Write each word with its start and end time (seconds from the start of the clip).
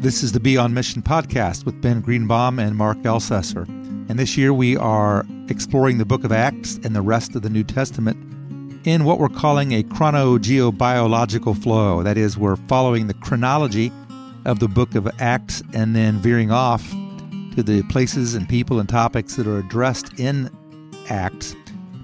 This 0.00 0.22
is 0.22 0.32
the 0.32 0.40
Be 0.40 0.56
On 0.56 0.72
Mission 0.72 1.02
podcast 1.02 1.66
with 1.66 1.82
Ben 1.82 2.00
Greenbaum 2.00 2.58
and 2.58 2.74
Mark 2.74 2.96
Ellcessor. 3.02 3.68
And 4.08 4.18
this 4.18 4.34
year 4.34 4.50
we 4.50 4.74
are 4.74 5.26
exploring 5.50 5.98
the 5.98 6.06
book 6.06 6.24
of 6.24 6.32
Acts 6.32 6.76
and 6.82 6.96
the 6.96 7.02
rest 7.02 7.36
of 7.36 7.42
the 7.42 7.50
New 7.50 7.62
Testament 7.62 8.16
in 8.86 9.04
what 9.04 9.18
we're 9.18 9.28
calling 9.28 9.72
a 9.72 9.82
chronogeobiological 9.82 11.62
flow. 11.62 12.02
That 12.02 12.16
is, 12.16 12.38
we're 12.38 12.56
following 12.56 13.08
the 13.08 13.14
chronology 13.14 13.92
of 14.46 14.58
the 14.58 14.68
book 14.68 14.94
of 14.94 15.06
Acts 15.20 15.62
and 15.74 15.94
then 15.94 16.16
veering 16.16 16.50
off 16.50 16.90
to 17.54 17.62
the 17.62 17.82
places 17.90 18.34
and 18.34 18.48
people 18.48 18.80
and 18.80 18.88
topics 18.88 19.36
that 19.36 19.46
are 19.46 19.58
addressed 19.58 20.18
in 20.18 20.50
Acts. 21.10 21.54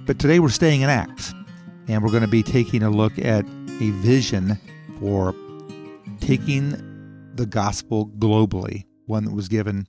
But 0.05 0.19
today 0.19 0.39
we're 0.39 0.51
staying 0.51 0.83
in 0.83 0.91
Acts 0.91 1.33
and 1.89 2.03
we're 2.03 2.11
going 2.11 2.25
to 2.25 2.29
be 2.29 2.43
taking 2.43 2.83
a 2.83 2.91
look 2.91 3.19
at 3.19 3.47
a 3.47 3.91
vision 4.03 4.59
for 5.01 5.35
taking 6.21 6.96
the 7.37 7.47
gospel 7.47 8.07
globally, 8.07 8.85
one 9.07 9.25
that 9.25 9.35
was 9.35 9.49
given 9.49 9.87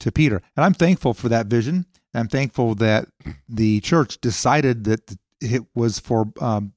to 0.00 0.10
Peter. 0.10 0.42
And 0.56 0.64
I'm 0.64 0.74
thankful 0.74 1.14
for 1.14 1.28
that 1.28 1.46
vision. 1.46 1.86
I'm 2.14 2.28
thankful 2.28 2.74
that 2.76 3.06
the 3.48 3.80
church 3.80 4.20
decided 4.20 4.84
that 4.84 5.16
it 5.40 5.62
was 5.74 5.98
for 5.98 6.32
um, 6.40 6.72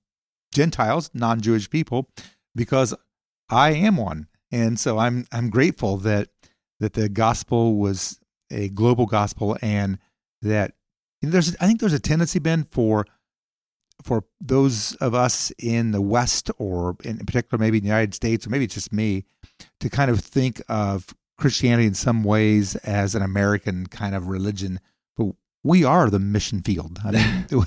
Gentiles, 0.53 1.09
non-Jewish 1.13 1.70
people, 1.70 2.09
because 2.55 2.94
I 3.49 3.71
am 3.71 3.97
one, 3.97 4.27
and 4.52 4.80
so 4.80 4.99
I'm 4.99 5.25
I'm 5.31 5.49
grateful 5.49 5.97
that 5.97 6.30
that 6.80 6.94
the 6.94 7.09
gospel 7.09 7.75
was 7.75 8.20
a 8.52 8.70
global 8.70 9.05
gospel, 9.05 9.58
and 9.61 9.97
that 10.41 10.75
there's 11.22 11.55
I 11.59 11.67
think 11.67 11.80
there's 11.80 11.94
a 11.94 11.99
tendency, 11.99 12.39
Ben, 12.39 12.63
for 12.63 13.05
for 14.03 14.25
those 14.39 14.95
of 14.95 15.13
us 15.13 15.52
in 15.57 15.91
the 15.91 16.02
West, 16.02 16.52
or 16.57 16.95
in 17.03 17.17
particular 17.20 17.59
maybe 17.59 17.77
in 17.77 17.84
the 17.84 17.89
United 17.89 18.13
States, 18.13 18.45
or 18.45 18.49
maybe 18.49 18.66
it's 18.66 18.73
just 18.73 18.94
me, 18.94 19.25
to 19.80 19.89
kind 19.89 20.11
of 20.11 20.20
think 20.20 20.61
of 20.70 21.13
Christianity 21.38 21.88
in 21.88 21.94
some 21.94 22.23
ways 22.23 22.75
as 22.77 23.16
an 23.16 23.21
American 23.21 23.88
kind 23.88 24.16
of 24.16 24.28
religion, 24.28 24.80
but 25.17 25.28
we 25.63 25.83
are 25.83 26.09
the 26.09 26.19
mission 26.19 26.61
field. 26.61 27.00
I 27.03 27.11
mean, 27.11 27.66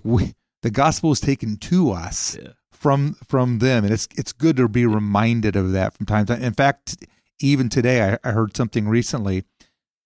we, 0.04 0.34
the 0.62 0.70
gospel 0.70 1.12
is 1.12 1.20
taken 1.20 1.56
to 1.56 1.90
us 1.90 2.36
yeah. 2.40 2.50
from 2.70 3.16
from 3.26 3.58
them, 3.58 3.84
and 3.84 3.92
it's 3.92 4.08
it's 4.16 4.32
good 4.32 4.56
to 4.56 4.68
be 4.68 4.86
reminded 4.86 5.56
of 5.56 5.72
that 5.72 5.96
from 5.96 6.06
time 6.06 6.26
to 6.26 6.34
time. 6.34 6.42
In 6.42 6.52
fact, 6.52 7.04
even 7.40 7.68
today, 7.68 8.12
I, 8.12 8.28
I 8.28 8.32
heard 8.32 8.56
something 8.56 8.88
recently 8.88 9.44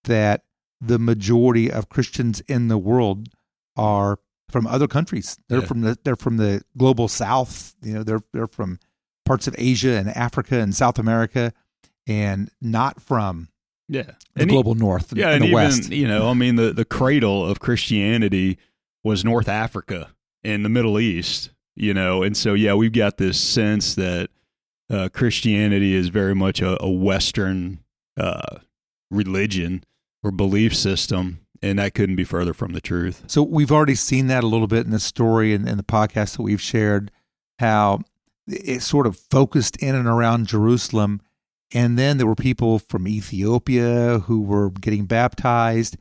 that 0.04 0.42
the 0.80 0.98
majority 0.98 1.70
of 1.70 1.88
Christians 1.88 2.40
in 2.48 2.68
the 2.68 2.78
world 2.78 3.28
are 3.76 4.18
from 4.52 4.66
other 4.66 4.86
countries. 4.86 5.38
They're 5.48 5.60
yeah. 5.60 5.66
from 5.66 5.80
the 5.80 5.98
they're 6.04 6.16
from 6.16 6.36
the 6.36 6.62
global 6.76 7.08
South. 7.08 7.74
You 7.82 7.94
know, 7.94 8.02
they're 8.02 8.22
they're 8.32 8.46
from 8.46 8.78
parts 9.24 9.46
of 9.46 9.54
Asia 9.58 9.96
and 9.96 10.08
Africa 10.10 10.58
and 10.58 10.74
South 10.74 10.98
America, 10.98 11.52
and 12.06 12.50
not 12.60 13.00
from 13.00 13.48
yeah 13.88 14.12
the 14.34 14.42
and 14.42 14.50
global 14.50 14.74
North. 14.74 15.12
Yeah, 15.16 15.26
and, 15.26 15.34
and 15.34 15.42
the 15.42 15.48
even, 15.48 15.54
West. 15.54 15.90
You 15.90 16.06
know, 16.06 16.28
I 16.28 16.34
mean, 16.34 16.56
the 16.56 16.72
the 16.72 16.84
cradle 16.84 17.48
of 17.48 17.60
Christianity 17.60 18.58
was 19.02 19.24
North 19.24 19.48
Africa 19.48 20.14
and 20.44 20.64
the 20.64 20.68
Middle 20.68 21.00
East. 21.00 21.50
You 21.74 21.94
know, 21.94 22.22
and 22.22 22.36
so 22.36 22.54
yeah, 22.54 22.74
we've 22.74 22.92
got 22.92 23.16
this 23.16 23.40
sense 23.40 23.94
that 23.94 24.28
uh, 24.90 25.08
Christianity 25.12 25.94
is 25.94 26.08
very 26.08 26.34
much 26.34 26.60
a, 26.60 26.82
a 26.82 26.90
Western 26.90 27.80
uh, 28.18 28.58
religion 29.10 29.84
or 30.22 30.30
belief 30.30 30.76
system, 30.76 31.41
and 31.62 31.78
that 31.78 31.94
couldn't 31.94 32.16
be 32.16 32.24
further 32.24 32.52
from 32.52 32.72
the 32.72 32.80
truth. 32.80 33.22
So 33.28 33.42
we've 33.42 33.70
already 33.70 33.94
seen 33.94 34.26
that 34.26 34.42
a 34.42 34.48
little 34.48 34.66
bit 34.66 34.84
in 34.84 34.90
the 34.90 34.98
story 34.98 35.54
and 35.54 35.68
in, 35.68 35.76
the 35.76 35.84
podcast 35.84 36.36
that 36.36 36.42
we've 36.42 36.60
shared, 36.60 37.10
how 37.60 38.00
it 38.48 38.82
sort 38.82 39.06
of 39.06 39.16
focused 39.16 39.76
in 39.76 39.94
and 39.94 40.08
around 40.08 40.48
Jerusalem. 40.48 41.20
And 41.72 41.98
then 41.98 42.18
there 42.18 42.26
were 42.26 42.34
people 42.34 42.80
from 42.80 43.08
Ethiopia 43.08 44.18
who 44.20 44.42
were 44.42 44.70
getting 44.70 45.06
baptized, 45.06 45.96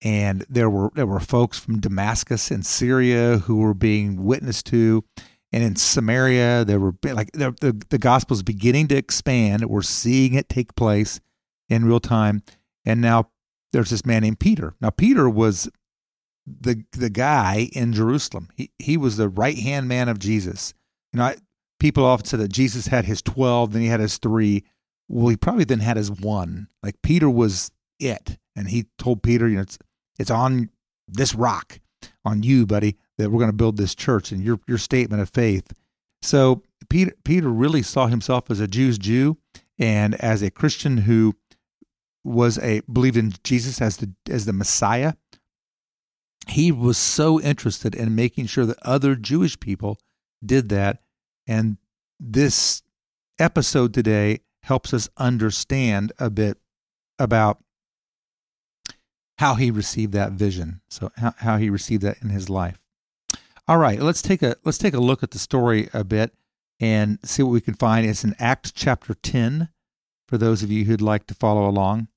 and 0.00 0.44
there 0.48 0.68
were 0.68 0.90
there 0.94 1.06
were 1.06 1.20
folks 1.20 1.60
from 1.60 1.78
Damascus 1.78 2.50
and 2.50 2.66
Syria 2.66 3.38
who 3.38 3.58
were 3.58 3.74
being 3.74 4.24
witnessed 4.24 4.66
to, 4.66 5.04
and 5.52 5.62
in 5.62 5.76
Samaria 5.76 6.64
there 6.64 6.80
were 6.80 6.94
like 7.04 7.30
the 7.32 7.54
the, 7.60 7.84
the 7.90 7.98
gospel 7.98 8.34
is 8.34 8.42
beginning 8.42 8.88
to 8.88 8.96
expand. 8.96 9.64
We're 9.66 9.82
seeing 9.82 10.34
it 10.34 10.48
take 10.48 10.74
place 10.74 11.20
in 11.68 11.84
real 11.84 12.00
time, 12.00 12.42
and 12.84 13.00
now 13.00 13.30
there's 13.72 13.90
this 13.90 14.06
man 14.06 14.22
named 14.22 14.40
Peter. 14.40 14.74
Now 14.80 14.90
Peter 14.90 15.28
was 15.28 15.68
the 16.46 16.84
the 16.92 17.10
guy 17.10 17.68
in 17.72 17.92
Jerusalem. 17.92 18.48
He 18.56 18.70
he 18.78 18.96
was 18.96 19.16
the 19.16 19.28
right 19.28 19.58
hand 19.58 19.88
man 19.88 20.08
of 20.08 20.18
Jesus. 20.18 20.74
You 21.12 21.18
know, 21.18 21.24
I, 21.24 21.36
people 21.82 22.04
often 22.04 22.26
say 22.26 22.36
that 22.36 22.52
Jesus 22.52 22.86
had 22.86 23.04
his 23.06 23.20
12, 23.22 23.72
then 23.72 23.82
he 23.82 23.88
had 23.88 24.00
his 24.00 24.18
three. 24.18 24.64
Well, 25.08 25.28
he 25.28 25.36
probably 25.36 25.64
then 25.64 25.80
had 25.80 25.96
his 25.96 26.10
one. 26.10 26.68
Like 26.82 27.02
Peter 27.02 27.28
was 27.28 27.72
it. 27.98 28.38
And 28.54 28.68
he 28.68 28.86
told 28.98 29.22
Peter, 29.22 29.48
you 29.48 29.56
know, 29.56 29.62
it's, 29.62 29.78
it's 30.18 30.30
on 30.30 30.70
this 31.08 31.34
rock, 31.34 31.80
on 32.24 32.44
you, 32.44 32.66
buddy, 32.66 32.96
that 33.18 33.30
we're 33.30 33.38
going 33.38 33.50
to 33.50 33.56
build 33.56 33.76
this 33.76 33.94
church 33.94 34.30
and 34.30 34.44
your, 34.44 34.60
your 34.68 34.78
statement 34.78 35.22
of 35.22 35.30
faith. 35.30 35.72
So 36.22 36.62
Peter, 36.88 37.12
Peter 37.24 37.48
really 37.48 37.82
saw 37.82 38.06
himself 38.06 38.50
as 38.50 38.60
a 38.60 38.68
Jew's 38.68 38.96
Jew 38.96 39.36
and 39.78 40.14
as 40.16 40.42
a 40.42 40.50
Christian 40.50 40.98
who 40.98 41.34
was 42.24 42.58
a 42.58 42.80
believed 42.92 43.16
in 43.16 43.32
Jesus 43.44 43.80
as 43.80 43.98
the 43.98 44.12
as 44.28 44.44
the 44.46 44.52
Messiah. 44.52 45.14
He 46.48 46.72
was 46.72 46.98
so 46.98 47.40
interested 47.40 47.94
in 47.94 48.14
making 48.14 48.46
sure 48.46 48.66
that 48.66 48.78
other 48.82 49.14
Jewish 49.14 49.60
people 49.60 49.98
did 50.44 50.68
that 50.70 51.02
and 51.46 51.76
this 52.18 52.82
episode 53.38 53.94
today 53.94 54.40
helps 54.64 54.92
us 54.94 55.08
understand 55.16 56.12
a 56.18 56.30
bit 56.30 56.58
about 57.18 57.62
how 59.38 59.54
he 59.54 59.70
received 59.70 60.12
that 60.12 60.32
vision. 60.32 60.80
So 60.88 61.10
how, 61.16 61.34
how 61.38 61.56
he 61.56 61.70
received 61.70 62.02
that 62.02 62.22
in 62.22 62.30
his 62.30 62.48
life. 62.48 62.78
All 63.66 63.78
right, 63.78 64.00
let's 64.00 64.22
take 64.22 64.42
a 64.42 64.56
let's 64.64 64.78
take 64.78 64.94
a 64.94 65.00
look 65.00 65.22
at 65.22 65.30
the 65.30 65.38
story 65.38 65.88
a 65.92 66.04
bit 66.04 66.32
and 66.80 67.18
see 67.24 67.42
what 67.42 67.52
we 67.52 67.60
can 67.60 67.74
find. 67.74 68.06
It's 68.06 68.24
in 68.24 68.34
Acts 68.38 68.72
chapter 68.72 69.14
10 69.14 69.68
for 70.28 70.38
those 70.38 70.62
of 70.62 70.70
you 70.70 70.84
who'd 70.84 71.00
like 71.00 71.26
to 71.28 71.34
follow 71.34 71.68
along. 71.68 72.08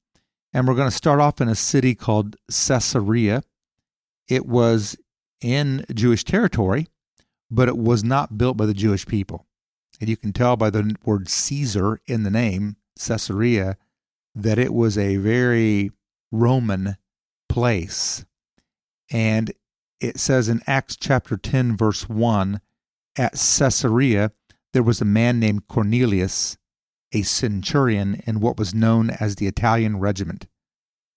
And 0.56 0.70
we're 0.70 0.76
going 0.76 0.90
to 0.90 0.96
start 0.96 1.20
off 1.20 1.42
in 1.42 1.50
a 1.50 1.54
city 1.54 1.96
called 1.96 2.38
Caesarea. 2.50 3.44
It 4.30 4.46
was 4.46 4.96
in 5.42 5.84
Jewish 5.94 6.24
territory, 6.24 6.88
but 7.52 7.68
it 7.68 7.78
was 7.78 8.06
not 8.06 8.38
built 8.38 8.56
by 8.56 8.66
the 8.66 8.74
Jewish 8.74 9.06
people. 9.06 9.46
And 10.00 10.08
you 10.08 10.16
can 10.16 10.32
tell 10.32 10.56
by 10.56 10.70
the 10.70 10.96
word 11.04 11.28
Caesar 11.28 12.00
in 12.08 12.24
the 12.24 12.30
name, 12.30 12.78
Caesarea, 12.98 13.76
that 14.34 14.58
it 14.58 14.74
was 14.74 14.98
a 14.98 15.18
very 15.18 15.92
Roman 16.32 16.96
place. 17.50 18.24
And 19.12 19.52
it 20.00 20.22
says 20.22 20.48
in 20.48 20.62
Acts 20.66 20.96
chapter 20.96 21.36
10, 21.36 21.76
verse 21.76 22.08
1 22.08 22.62
at 23.18 23.34
Caesarea, 23.34 24.32
there 24.72 24.84
was 24.84 25.02
a 25.02 25.06
man 25.06 25.38
named 25.38 25.68
Cornelius, 25.68 26.56
a 27.16 27.22
centurion 27.22 28.22
in 28.28 28.42
what 28.42 28.60
was 28.60 28.76
known 28.76 29.10
as 29.10 29.36
the 29.36 29.48
Italian 29.48 29.98
regiment. 29.98 30.48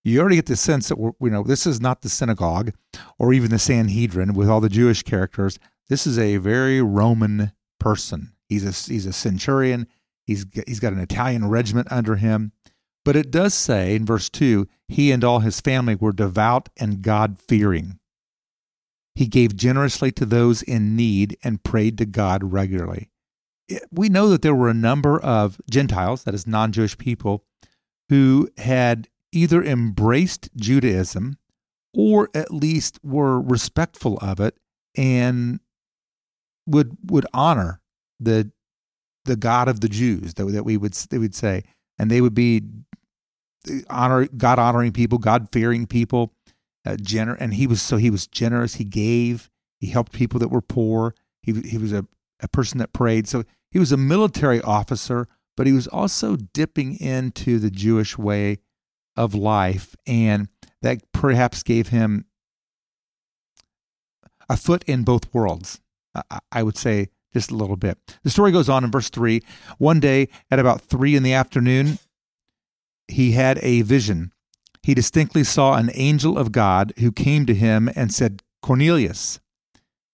You 0.04 0.20
already 0.20 0.36
get 0.36 0.46
the 0.46 0.56
sense 0.56 0.88
that 0.88 0.96
you 0.96 1.30
know 1.30 1.42
this 1.42 1.66
is 1.66 1.80
not 1.80 2.02
the 2.02 2.08
synagogue 2.08 2.72
or 3.18 3.32
even 3.32 3.50
the 3.50 3.58
Sanhedrin 3.58 4.32
with 4.32 4.48
all 4.48 4.60
the 4.60 4.68
Jewish 4.68 5.02
characters. 5.02 5.58
This 5.88 6.06
is 6.06 6.18
a 6.18 6.36
very 6.36 6.80
Roman 6.80 7.52
person. 7.80 8.32
He's 8.48 8.64
a 8.64 8.90
he's 8.90 9.06
a 9.06 9.12
centurion. 9.12 9.88
He's 10.24 10.46
he's 10.66 10.80
got 10.80 10.92
an 10.92 11.00
Italian 11.00 11.48
regiment 11.48 11.88
under 11.90 12.14
him. 12.14 12.52
But 13.04 13.16
it 13.16 13.30
does 13.30 13.54
say 13.54 13.96
in 13.96 14.06
verse 14.06 14.28
2, 14.28 14.68
he 14.86 15.10
and 15.10 15.24
all 15.24 15.40
his 15.40 15.60
family 15.60 15.94
were 15.94 16.12
devout 16.12 16.68
and 16.76 17.02
God 17.02 17.38
fearing. 17.38 17.98
He 19.14 19.26
gave 19.26 19.56
generously 19.56 20.12
to 20.12 20.24
those 20.24 20.62
in 20.62 20.94
need 20.94 21.36
and 21.42 21.64
prayed 21.64 21.98
to 21.98 22.06
God 22.06 22.52
regularly. 22.52 23.10
We 23.90 24.08
know 24.08 24.28
that 24.28 24.42
there 24.42 24.54
were 24.54 24.68
a 24.68 24.74
number 24.74 25.20
of 25.20 25.60
Gentiles, 25.70 26.24
that 26.24 26.34
is, 26.34 26.46
non 26.46 26.72
Jewish 26.72 26.96
people, 26.96 27.44
who 28.08 28.48
had 28.56 29.08
either 29.32 29.62
embraced 29.62 30.48
Judaism 30.56 31.38
or 31.94 32.30
at 32.34 32.52
least 32.52 32.98
were 33.02 33.40
respectful 33.40 34.18
of 34.18 34.40
it 34.40 34.56
and 34.96 35.60
would 36.66 36.96
would 37.10 37.26
honor 37.32 37.80
the 38.20 38.50
the 39.24 39.36
God 39.36 39.68
of 39.68 39.80
the 39.80 39.88
Jews 39.88 40.34
that, 40.34 40.44
that 40.46 40.64
we 40.64 40.76
would 40.76 40.94
they 40.94 41.18
would 41.18 41.34
say, 41.34 41.64
and 41.98 42.10
they 42.10 42.20
would 42.20 42.34
be 42.34 42.62
honor 43.90 44.26
God 44.26 44.58
honoring 44.58 44.92
people, 44.92 45.18
God 45.18 45.48
fearing 45.52 45.86
people, 45.86 46.32
uh, 46.86 46.92
gener- 46.92 47.36
and 47.38 47.54
he 47.54 47.66
was 47.66 47.82
so 47.82 47.96
he 47.96 48.10
was 48.10 48.26
generous. 48.26 48.76
He 48.76 48.84
gave. 48.84 49.50
He 49.80 49.88
helped 49.88 50.12
people 50.12 50.40
that 50.40 50.48
were 50.48 50.62
poor. 50.62 51.14
He 51.42 51.52
he 51.62 51.78
was 51.78 51.92
a 51.92 52.06
a 52.40 52.48
person 52.48 52.78
that 52.78 52.92
prayed. 52.92 53.28
So 53.28 53.44
he 53.70 53.78
was 53.78 53.92
a 53.92 53.96
military 53.96 54.60
officer, 54.60 55.26
but 55.56 55.66
he 55.66 55.72
was 55.72 55.86
also 55.86 56.36
dipping 56.36 56.98
into 56.98 57.58
the 57.58 57.70
Jewish 57.70 58.16
way 58.16 58.58
of 59.16 59.34
life, 59.34 59.96
and 60.06 60.48
that 60.82 61.00
perhaps 61.12 61.62
gave 61.62 61.88
him 61.88 62.24
a 64.48 64.56
foot 64.56 64.84
in 64.84 65.02
both 65.02 65.32
worlds. 65.34 65.80
I 66.52 66.62
would 66.62 66.76
say 66.76 67.08
just 67.34 67.50
a 67.50 67.56
little 67.56 67.76
bit. 67.76 67.98
The 68.22 68.30
story 68.30 68.52
goes 68.52 68.68
on 68.68 68.84
in 68.84 68.90
verse 68.90 69.10
3. 69.10 69.42
One 69.76 70.00
day 70.00 70.28
at 70.50 70.58
about 70.58 70.80
3 70.80 71.14
in 71.16 71.22
the 71.22 71.34
afternoon, 71.34 71.98
he 73.06 73.32
had 73.32 73.58
a 73.62 73.82
vision. 73.82 74.32
He 74.82 74.94
distinctly 74.94 75.44
saw 75.44 75.74
an 75.74 75.90
angel 75.94 76.38
of 76.38 76.52
God 76.52 76.94
who 76.98 77.12
came 77.12 77.44
to 77.46 77.54
him 77.54 77.90
and 77.94 78.14
said, 78.14 78.42
Cornelius. 78.62 79.40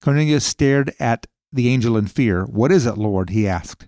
Cornelius 0.03 0.45
stared 0.45 0.95
at 0.99 1.27
the 1.55 1.69
angel 1.69 1.97
in 1.97 2.07
fear. 2.07 2.45
What 2.45 2.73
is 2.73 2.85
it, 2.85 2.99
Lord? 2.99 3.31
he 3.31 3.47
asked. 3.47 3.87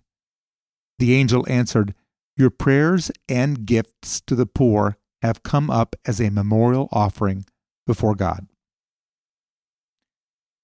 The 0.99 1.15
angel 1.15 1.45
answered, 1.49 1.95
Your 2.37 2.51
prayers 2.51 3.11
and 3.29 3.67
gifts 3.67 4.21
to 4.23 4.35
the 4.35 4.47
poor 4.47 4.97
have 5.21 5.43
come 5.43 5.69
up 5.69 5.97
as 6.07 6.21
a 6.21 6.31
memorial 6.31 6.89
offering 6.93 7.45
before 7.87 8.15
God. 8.15 8.47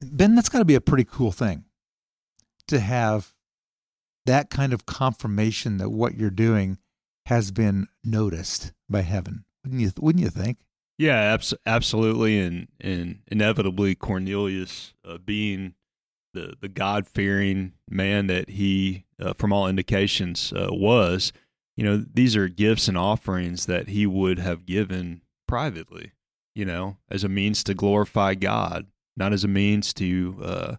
Ben, 0.01 0.35
that's 0.35 0.49
got 0.49 0.61
to 0.61 0.65
be 0.65 0.75
a 0.75 0.81
pretty 0.81 1.05
cool 1.05 1.33
thing 1.33 1.65
to 2.69 2.81
have 2.81 3.35
that 4.25 4.51
kind 4.51 4.73
of 4.73 4.87
confirmation 4.87 5.79
that 5.79 5.91
what 5.91 6.15
you're 6.15 6.31
doing 6.31 6.79
has 7.27 7.51
been 7.51 7.89
noticed 8.05 8.73
by 8.89 9.03
heaven. 9.03 9.45
Wouldn't 9.65 9.81
you? 9.81 9.93
Wouldn't 9.99 10.25
you 10.25 10.31
think? 10.31 10.59
Yeah, 10.99 11.17
abs- 11.17 11.55
absolutely, 11.67 12.39
and 12.39 12.69
and 12.81 13.21
inevitably 13.29 13.95
Cornelius, 13.95 14.95
uh, 15.05 15.19
being 15.19 15.75
the 16.33 16.55
the 16.61 16.69
God 16.69 17.07
fearing 17.07 17.73
man 17.89 18.27
that 18.27 18.51
he, 18.51 19.05
uh, 19.21 19.33
from 19.35 19.53
all 19.53 19.69
indications, 19.69 20.53
uh, 20.53 20.69
was, 20.71 21.33
you 21.77 21.85
know, 21.85 22.05
these 22.13 22.37
are 22.37 22.49
gifts 22.49 22.89
and 22.89 22.99
offerings 22.99 23.67
that 23.67 23.89
he 23.89 24.07
would 24.07 24.39
have 24.39 24.67
given 24.67 25.23
privately, 25.47 26.13
you 26.55 26.65
know, 26.65 26.99
as 27.11 27.25
a 27.25 27.29
means 27.29 27.65
to 27.65 27.75
glorify 27.75 28.35
God, 28.35 28.87
not 29.17 29.33
as 29.33 29.45
a 29.45 29.49
means 29.49 29.93
to 29.95 30.39
uh, 30.43 30.77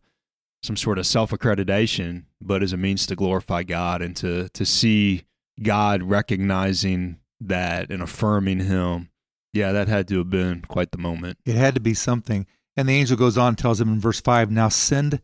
some 0.61 0.77
sort 0.77 0.97
of 0.97 1.05
self 1.05 1.31
accreditation, 1.31 2.25
but 2.41 2.63
as 2.63 2.73
a 2.73 2.77
means 2.77 3.05
to 3.07 3.15
glorify 3.15 3.63
God 3.63 4.01
and 4.01 4.15
to 4.17 4.49
to 4.49 4.65
see 4.65 5.23
God 5.61 6.03
recognizing 6.03 7.19
that 7.39 7.91
and 7.91 8.01
affirming 8.01 8.61
Him. 8.61 9.09
Yeah, 9.53 9.71
that 9.71 9.87
had 9.87 10.07
to 10.07 10.17
have 10.17 10.31
been 10.31 10.61
quite 10.67 10.91
the 10.91 10.97
moment. 10.97 11.37
It 11.45 11.55
had 11.55 11.75
to 11.75 11.81
be 11.81 11.93
something. 11.93 12.47
And 12.75 12.89
the 12.89 12.93
angel 12.93 13.17
goes 13.17 13.37
on 13.37 13.49
and 13.49 13.57
tells 13.57 13.79
him 13.79 13.89
in 13.89 13.99
verse 13.99 14.19
5 14.19 14.49
Now 14.51 14.69
send 14.69 15.21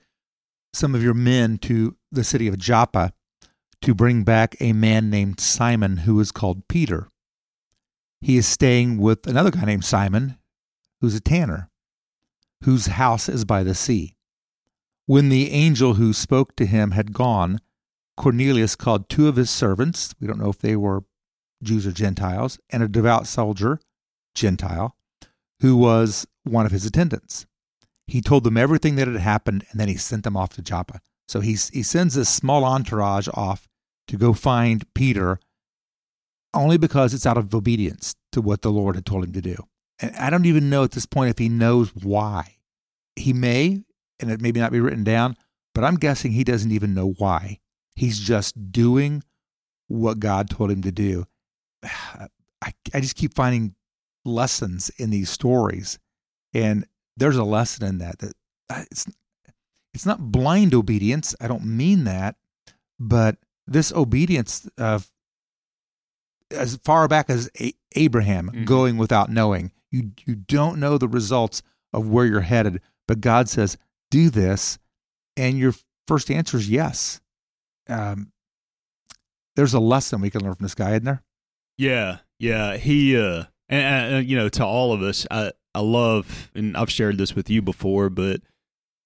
some 0.73 0.95
of 0.95 1.03
your 1.03 1.13
men 1.13 1.57
to 1.59 1.95
the 2.11 2.23
city 2.23 2.47
of 2.47 2.57
Joppa 2.57 3.13
to 3.81 3.93
bring 3.93 4.23
back 4.23 4.55
a 4.59 4.73
man 4.73 5.09
named 5.09 5.39
Simon 5.39 5.97
who 5.97 6.19
is 6.19 6.31
called 6.31 6.67
Peter. 6.67 7.09
He 8.21 8.37
is 8.37 8.47
staying 8.47 8.97
with 8.97 9.27
another 9.27 9.51
guy 9.51 9.63
named 9.63 9.85
Simon, 9.85 10.37
who's 10.99 11.15
a 11.15 11.21
tanner, 11.21 11.69
whose 12.63 12.87
house 12.87 13.29
is 13.29 13.45
by 13.45 13.63
the 13.63 13.75
sea. 13.75 14.15
When 15.05 15.29
the 15.29 15.51
angel 15.51 15.95
who 15.95 16.13
spoke 16.13 16.55
to 16.57 16.65
him 16.65 16.91
had 16.91 17.13
gone, 17.13 17.61
Cornelius 18.17 18.75
called 18.75 19.07
two 19.07 19.27
of 19.27 19.37
his 19.37 19.49
servants, 19.49 20.13
we 20.19 20.27
don't 20.27 20.39
know 20.39 20.49
if 20.49 20.59
they 20.59 20.75
were 20.75 21.05
Jews 21.63 21.87
or 21.87 21.91
Gentiles, 21.91 22.59
and 22.69 22.83
a 22.83 22.87
devout 22.87 23.25
soldier, 23.27 23.79
Gentile, 24.35 24.95
who 25.61 25.77
was 25.77 26.27
one 26.43 26.65
of 26.65 26.71
his 26.71 26.85
attendants. 26.85 27.45
He 28.09 28.21
told 28.21 28.43
them 28.43 28.57
everything 28.57 28.95
that 28.95 29.07
had 29.07 29.21
happened, 29.21 29.65
and 29.69 29.79
then 29.79 29.87
he 29.87 29.95
sent 29.95 30.23
them 30.23 30.35
off 30.35 30.49
to 30.55 30.61
Joppa. 30.61 30.99
So 31.27 31.41
he, 31.41 31.51
he 31.51 31.83
sends 31.83 32.15
this 32.15 32.29
small 32.29 32.65
entourage 32.65 33.27
off 33.33 33.67
to 34.07 34.17
go 34.17 34.33
find 34.33 34.91
Peter 34.95 35.39
only 36.55 36.77
because 36.77 37.13
it's 37.13 37.27
out 37.27 37.37
of 37.37 37.53
obedience 37.53 38.15
to 38.31 38.41
what 38.41 38.63
the 38.63 38.71
Lord 38.71 38.95
had 38.95 39.05
told 39.05 39.23
him 39.23 39.33
to 39.33 39.41
do. 39.41 39.55
And 39.99 40.15
I 40.15 40.31
don't 40.31 40.47
even 40.47 40.71
know 40.71 40.83
at 40.83 40.91
this 40.91 41.05
point 41.05 41.29
if 41.29 41.37
he 41.37 41.49
knows 41.49 41.93
why. 41.93 42.55
He 43.15 43.31
may, 43.31 43.83
and 44.19 44.31
it 44.31 44.41
may 44.41 44.51
not 44.51 44.71
be 44.71 44.79
written 44.79 45.03
down, 45.03 45.35
but 45.75 45.83
I'm 45.83 45.95
guessing 45.95 46.31
he 46.31 46.43
doesn't 46.43 46.71
even 46.71 46.95
know 46.95 47.13
why. 47.17 47.59
He's 47.95 48.19
just 48.19 48.71
doing 48.71 49.23
what 49.87 50.19
God 50.19 50.49
told 50.49 50.71
him 50.71 50.81
to 50.81 50.91
do. 50.91 51.25
I, 51.83 52.73
I 52.93 52.99
just 52.99 53.15
keep 53.15 53.35
finding 53.35 53.75
lessons 54.25 54.89
in 54.97 55.11
these 55.11 55.29
stories. 55.29 55.99
And 56.53 56.85
there's 57.19 57.37
a 57.37 57.43
lesson 57.43 57.85
in 57.85 57.97
that 57.99 58.19
that 58.19 58.33
uh, 58.69 58.83
it's 58.91 59.05
it's 59.93 60.05
not 60.05 60.31
blind 60.31 60.73
obedience. 60.73 61.35
I 61.39 61.47
don't 61.47 61.65
mean 61.65 62.03
that, 62.05 62.35
but 62.99 63.37
this 63.67 63.91
obedience 63.91 64.67
of 64.77 65.11
as 66.51 66.79
far 66.83 67.07
back 67.07 67.29
as 67.29 67.49
a- 67.59 67.73
Abraham 67.95 68.47
mm-hmm. 68.47 68.63
going 68.65 68.97
without 68.97 69.29
knowing. 69.29 69.71
You 69.91 70.11
you 70.25 70.35
don't 70.35 70.79
know 70.79 70.97
the 70.97 71.07
results 71.07 71.61
of 71.93 72.07
where 72.07 72.25
you're 72.25 72.41
headed, 72.41 72.81
but 73.07 73.21
God 73.21 73.49
says, 73.49 73.77
"Do 74.11 74.29
this," 74.29 74.77
and 75.35 75.57
your 75.57 75.73
first 76.07 76.29
answer 76.29 76.57
is 76.57 76.69
yes. 76.69 77.21
Um, 77.87 78.31
there's 79.55 79.73
a 79.73 79.79
lesson 79.79 80.21
we 80.21 80.29
can 80.29 80.43
learn 80.43 80.55
from 80.55 80.63
this 80.63 80.75
guy, 80.75 80.91
isn't 80.91 81.05
there? 81.05 81.23
Yeah, 81.77 82.19
yeah. 82.37 82.77
He, 82.77 83.17
uh, 83.17 83.45
and, 83.67 84.15
uh, 84.15 84.17
you 84.19 84.37
know, 84.37 84.47
to 84.49 84.65
all 84.65 84.93
of 84.93 85.01
us, 85.01 85.25
I 85.29 85.51
I 85.75 85.81
love, 85.81 86.51
and 86.55 86.75
I've 86.75 86.89
shared 86.89 87.17
this 87.17 87.35
with 87.35 87.49
you 87.49 87.61
before, 87.61 88.09
but 88.09 88.41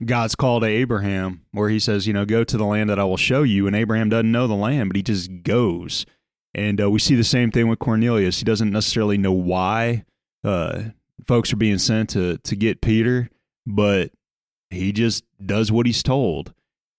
God's 0.05 0.35
call 0.35 0.59
to 0.59 0.65
Abraham, 0.65 1.45
where 1.51 1.69
he 1.69 1.79
says, 1.79 2.07
you 2.07 2.13
know, 2.13 2.25
go 2.25 2.43
to 2.43 2.57
the 2.57 2.65
land 2.65 2.89
that 2.89 2.99
I 2.99 3.03
will 3.03 3.17
show 3.17 3.43
you. 3.43 3.67
And 3.67 3.75
Abraham 3.75 4.09
doesn't 4.09 4.31
know 4.31 4.47
the 4.47 4.53
land, 4.53 4.89
but 4.89 4.95
he 4.95 5.03
just 5.03 5.43
goes. 5.43 6.05
And 6.53 6.81
uh, 6.81 6.89
we 6.89 6.99
see 6.99 7.15
the 7.15 7.23
same 7.23 7.51
thing 7.51 7.67
with 7.67 7.79
Cornelius. 7.79 8.39
He 8.39 8.45
doesn't 8.45 8.71
necessarily 8.71 9.17
know 9.17 9.31
why 9.31 10.05
uh, 10.43 10.83
folks 11.27 11.51
are 11.53 11.57
being 11.57 11.79
sent 11.79 12.09
to, 12.11 12.37
to 12.39 12.55
get 12.55 12.81
Peter, 12.81 13.29
but 13.65 14.11
he 14.69 14.91
just 14.91 15.23
does 15.43 15.71
what 15.71 15.85
he's 15.85 16.03
told. 16.03 16.53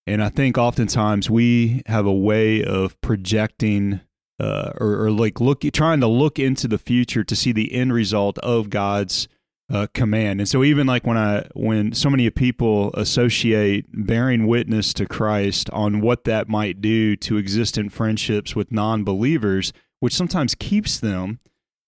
And 0.07 0.23
I 0.23 0.29
think 0.29 0.59
oftentimes 0.59 1.31
we 1.31 1.83
have 1.87 2.07
a 2.07 2.13
way 2.13 2.63
of 2.63 3.01
projecting 3.01 4.01
uh, 4.39 4.73
or, 4.79 5.05
or 5.05 5.11
like 5.11 5.41
look, 5.41 5.63
trying 5.73 6.01
to 6.01 6.07
look 6.07 6.39
into 6.39 6.69
the 6.69 6.79
future 6.79 7.25
to 7.25 7.37
see 7.37 7.53
the 7.53 7.73
end 7.73 7.93
result 7.93 8.39
of 8.41 8.69
God's 8.69 9.29
uh, 9.71 9.87
command. 9.95 10.41
And 10.41 10.49
so 10.49 10.63
even 10.63 10.87
like 10.87 11.07
when 11.07 11.17
I 11.17 11.47
when 11.55 11.93
so 11.93 12.11
many 12.11 12.29
people 12.31 12.91
associate 12.95 13.87
bearing 13.93 14.47
witness 14.47 14.93
to 14.95 15.07
Christ 15.07 15.71
on 15.71 16.01
what 16.01 16.25
that 16.25 16.49
might 16.49 16.81
do 16.81 17.17
to 17.17 17.39
existent 17.39 17.93
friendships 17.93 18.55
with 18.55 18.71
non-believers, 18.71 19.73
which 20.01 20.15
sometimes 20.15 20.55
keeps 20.55 20.99
them 20.99 21.41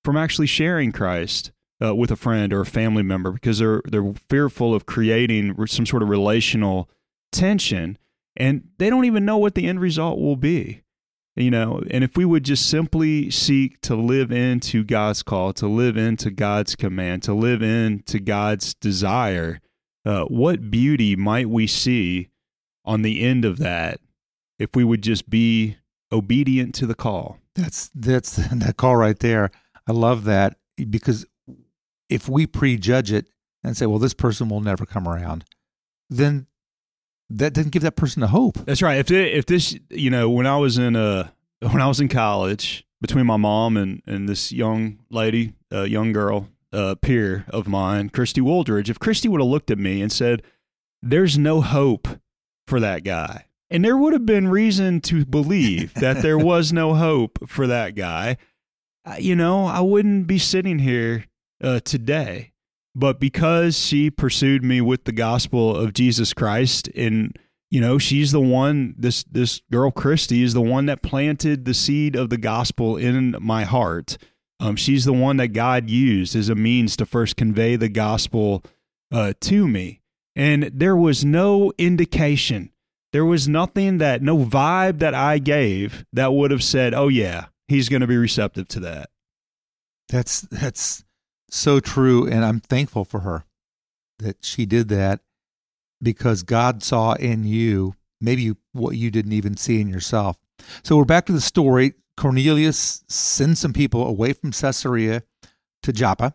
from 0.05 0.17
actually 0.17 0.46
sharing 0.46 0.93
Christ 0.93 1.52
uh, 1.84 1.94
with 1.94 2.11
a 2.11 2.17
friend 2.17 2.52
or 2.52 2.61
a 2.61 2.67
family 2.67 3.02
member 3.02 3.32
because 3.32 3.58
they're 3.58 3.82
they're 3.87 4.14
fearful 4.28 4.75
of 4.75 4.87
creating 4.87 5.55
some 5.67 5.87
sort 5.87 6.02
of 6.02 6.08
relational 6.08 6.88
tension 7.32 7.99
and 8.37 8.69
they 8.78 8.88
don't 8.88 9.05
even 9.05 9.25
know 9.25 9.37
what 9.37 9.55
the 9.55 9.67
end 9.67 9.81
result 9.81 10.19
will 10.19 10.37
be 10.37 10.82
you 11.37 11.50
know 11.50 11.83
and 11.91 12.03
if 12.03 12.17
we 12.17 12.25
would 12.25 12.44
just 12.44 12.69
simply 12.69 13.31
seek 13.31 13.81
to 13.81 13.94
live 13.94 14.33
into 14.33 14.83
god's 14.83 15.23
call 15.23 15.52
to 15.52 15.66
live 15.66 15.97
into 15.97 16.31
god's 16.31 16.75
command 16.75 17.23
to 17.23 17.35
live 17.35 17.62
into 17.62 18.19
god's 18.19 18.75
desire 18.75 19.61
uh, 20.07 20.25
what 20.26 20.71
beauty 20.71 21.16
might 21.16 21.50
we 21.50 21.66
see 21.66 22.28
on 22.85 23.02
the 23.02 23.23
end 23.23 23.45
of 23.45 23.59
that 23.59 23.99
if 24.59 24.71
we 24.75 24.85
would 24.85 25.02
just 25.02 25.28
be 25.28 25.76
obedient 26.12 26.76
to 26.76 26.87
the 26.87 26.95
call? 26.95 27.38
That's 27.57 27.90
that's 27.93 28.37
that 28.52 28.76
call 28.76 28.97
right 28.97 29.19
there. 29.19 29.50
I 29.87 29.93
love 29.93 30.25
that 30.25 30.59
because 30.76 31.26
if 32.09 32.28
we 32.28 32.47
prejudge 32.47 33.11
it 33.11 33.28
and 33.64 33.76
say 33.76 33.87
well 33.87 33.99
this 33.99 34.14
person 34.14 34.49
will 34.49 34.61
never 34.61 34.87
come 34.87 35.09
around 35.09 35.45
then 36.09 36.47
that 37.30 37.52
doesn't 37.52 37.73
give 37.73 37.83
that 37.83 37.97
person 37.97 38.23
a 38.23 38.26
hope. 38.26 38.56
That's 38.64 38.83
right. 38.83 38.99
If 38.99 39.11
it, 39.11 39.35
if 39.35 39.47
this, 39.47 39.76
you 39.90 40.11
know, 40.11 40.30
when 40.30 40.47
I 40.47 40.56
was 40.56 40.78
in 40.78 40.97
uh 40.97 41.28
when 41.61 41.80
I 41.80 41.88
was 41.88 42.00
in 42.00 42.09
college, 42.09 42.85
between 43.00 43.26
my 43.26 43.37
mom 43.37 43.76
and 43.76 44.02
and 44.06 44.28
this 44.28 44.52
young 44.52 44.99
lady, 45.11 45.54
a 45.71 45.80
uh, 45.80 45.85
young 45.85 46.12
girl, 46.12 46.49
uh, 46.73 46.95
peer 46.97 47.45
of 47.49 47.66
mine, 47.66 48.11
Christy 48.11 48.40
Wooldridge, 48.40 48.88
if 48.88 48.99
Christy 48.99 49.28
would 49.28 49.40
have 49.40 49.49
looked 49.49 49.71
at 49.71 49.78
me 49.78 50.02
and 50.02 50.12
said, 50.12 50.42
"There's 51.02 51.38
no 51.38 51.61
hope 51.61 52.09
for 52.66 52.80
that 52.80 53.04
guy," 53.04 53.47
and 53.71 53.85
there 53.85 53.97
would 53.97 54.12
have 54.12 54.26
been 54.26 54.49
reason 54.49 55.00
to 55.02 55.25
believe 55.25 55.95
that 56.00 56.23
there 56.23 56.38
was 56.38 56.73
no 56.73 56.95
hope 56.95 57.49
for 57.49 57.66
that 57.66 57.95
guy, 57.95 58.37
you 59.18 59.37
know, 59.37 59.66
I 59.66 59.80
wouldn't 59.80 60.26
be 60.26 60.38
sitting 60.38 60.80
here 60.80 61.26
uh, 61.62 61.80
today 61.80 62.52
but 62.97 63.21
because 63.21 63.79
she 63.79 64.11
pursued 64.11 64.65
me 64.65 64.81
with 64.81 65.05
the 65.05 65.12
gospel 65.12 65.76
of 65.76 65.93
Jesus 65.93 66.33
Christ 66.33 66.88
and 66.97 67.38
you 67.71 67.81
know 67.81 67.99
she's 67.99 68.33
the 68.33 68.41
one 68.41 68.95
this 68.97 69.23
this 69.25 69.61
girl 69.71 69.91
Christy 69.91 70.43
is 70.43 70.55
the 70.55 70.62
one 70.62 70.87
that 70.87 71.03
planted 71.03 71.65
the 71.65 71.75
seed 71.75 72.17
of 72.17 72.31
the 72.31 72.38
gospel 72.38 72.97
in 72.97 73.37
my 73.38 73.65
heart. 73.65 74.17
Um, 74.59 74.76
she's 74.76 75.05
the 75.05 75.12
one 75.12 75.37
that 75.37 75.49
God 75.49 75.91
used 75.91 76.35
as 76.35 76.49
a 76.49 76.55
means 76.55 76.97
to 76.97 77.05
first 77.05 77.37
convey 77.37 77.76
the 77.76 77.91
gospel 77.91 78.65
uh, 79.12 79.35
to 79.43 79.69
me. 79.69 80.00
And 80.35 80.71
there 80.73 80.97
was 80.97 81.26
no 81.26 81.73
indication. 81.76 82.71
There 83.12 83.26
was 83.26 83.47
nothing 83.47 83.99
that 83.99 84.23
no 84.23 84.38
vibe 84.38 85.00
that 85.00 85.15
I 85.15 85.38
gave 85.38 86.07
that 86.15 86.33
would 86.33 86.50
have 86.50 86.65
said 86.65 86.95
oh 86.95 87.09
yeah 87.09 87.47
he's 87.69 87.88
going 87.91 88.00
to 88.00 88.07
be 88.07 88.17
receptive 88.17 88.69
to 88.69 88.81
that. 88.81 89.11
That's 90.09 90.43
that's 90.43 91.05
so 91.50 91.81
true. 91.81 92.26
And 92.29 92.45
I'm 92.45 92.61
thankful 92.61 93.05
for 93.05 93.21
her 93.21 93.45
that 94.19 94.45
she 94.45 94.67
did 94.67 94.88
that 94.88 95.21
because 96.03 96.43
God 96.43 96.83
saw 96.83 97.15
in 97.15 97.45
you 97.45 97.95
maybe 98.21 98.55
what 98.73 98.97
you 98.97 99.11
didn't 99.11 99.33
even 99.33 99.57
see 99.57 99.81
in 99.81 99.88
yourself. 99.88 100.37
So 100.83 100.97
we're 100.97 101.05
back 101.05 101.26
to 101.26 101.33
the 101.33 101.41
story. 101.41 101.95
Cornelius 102.17 103.05
sends 103.09 103.61
some 103.61 103.73
people 103.73 104.07
away 104.07 104.33
from 104.33 104.53
Caesarea 104.53 105.23
to 105.83 105.93
Joppa, 105.93 106.35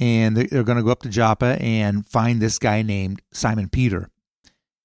and 0.00 0.36
they're 0.36 0.64
going 0.64 0.76
to 0.76 0.82
go 0.82 0.90
up 0.90 1.02
to 1.02 1.08
Joppa 1.08 1.56
and 1.60 2.04
find 2.04 2.42
this 2.42 2.58
guy 2.58 2.82
named 2.82 3.22
Simon 3.32 3.68
Peter. 3.68 4.10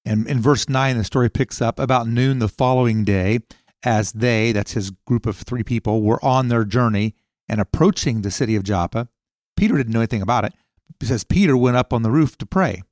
And 0.04 0.26
in 0.28 0.40
verse 0.40 0.68
9, 0.68 0.98
the 0.98 1.04
story 1.04 1.30
picks 1.30 1.60
up 1.60 1.78
about 1.78 2.06
noon 2.06 2.38
the 2.38 2.48
following 2.48 3.04
day, 3.04 3.40
as 3.82 4.12
they, 4.12 4.52
that's 4.52 4.72
his 4.72 4.90
group 4.90 5.26
of 5.26 5.36
three 5.36 5.64
people, 5.64 6.02
were 6.02 6.24
on 6.24 6.48
their 6.48 6.64
journey 6.64 7.14
and 7.48 7.60
approaching 7.60 8.22
the 8.22 8.30
city 8.30 8.54
of 8.54 8.62
Joppa. 8.62 9.08
Peter 9.56 9.76
didn't 9.76 9.92
know 9.92 10.00
anything 10.00 10.22
about 10.22 10.44
it. 10.44 10.52
It 11.00 11.06
says 11.06 11.24
Peter 11.24 11.56
went 11.56 11.76
up 11.76 11.92
on 11.92 12.02
the 12.02 12.10
roof 12.10 12.36
to 12.38 12.46
pray. 12.46 12.82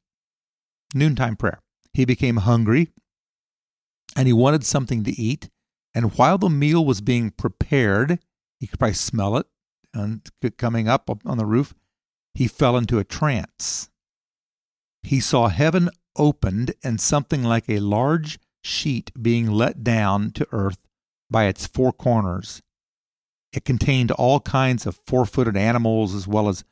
Noontime 0.94 1.36
prayer. 1.36 1.60
He 1.94 2.04
became 2.04 2.38
hungry 2.38 2.88
and 4.16 4.26
he 4.26 4.32
wanted 4.32 4.64
something 4.64 5.04
to 5.04 5.12
eat. 5.12 5.48
And 5.94 6.16
while 6.16 6.38
the 6.38 6.48
meal 6.48 6.84
was 6.84 7.00
being 7.00 7.30
prepared, 7.30 8.18
he 8.58 8.66
could 8.66 8.78
probably 8.78 8.94
smell 8.94 9.36
it 9.36 9.46
um, 9.94 10.22
and 10.42 10.56
coming 10.56 10.88
up 10.88 11.10
on 11.26 11.38
the 11.38 11.46
roof. 11.46 11.74
He 12.34 12.48
fell 12.48 12.76
into 12.76 12.98
a 12.98 13.04
trance. 13.04 13.90
He 15.02 15.20
saw 15.20 15.48
heaven 15.48 15.90
opened 16.16 16.74
and 16.82 17.00
something 17.00 17.42
like 17.42 17.68
a 17.68 17.80
large 17.80 18.38
sheet 18.62 19.10
being 19.20 19.50
let 19.50 19.82
down 19.82 20.30
to 20.32 20.46
earth 20.52 20.78
by 21.30 21.46
its 21.46 21.66
four 21.66 21.92
corners. 21.92 22.62
It 23.52 23.64
contained 23.64 24.10
all 24.12 24.40
kinds 24.40 24.86
of 24.86 24.98
four 25.06 25.26
footed 25.26 25.56
animals 25.56 26.14
as 26.14 26.26
well 26.26 26.48
as 26.48 26.64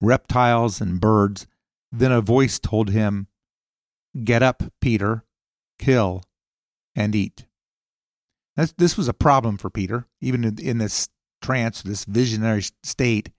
reptiles 0.00 0.80
and 0.80 1.00
birds. 1.00 1.46
Then 1.90 2.12
a 2.12 2.20
voice 2.20 2.58
told 2.58 2.90
him, 2.90 3.26
Get 4.24 4.42
up, 4.42 4.62
Peter, 4.80 5.24
kill 5.78 6.22
and 6.94 7.14
eat. 7.14 7.46
That's, 8.56 8.72
this 8.72 8.96
was 8.96 9.08
a 9.08 9.14
problem 9.14 9.56
for 9.56 9.70
Peter, 9.70 10.06
even 10.20 10.44
in, 10.44 10.58
in 10.58 10.78
this 10.78 11.08
trance, 11.40 11.82
this 11.82 12.04
visionary 12.04 12.62
state, 12.82 13.30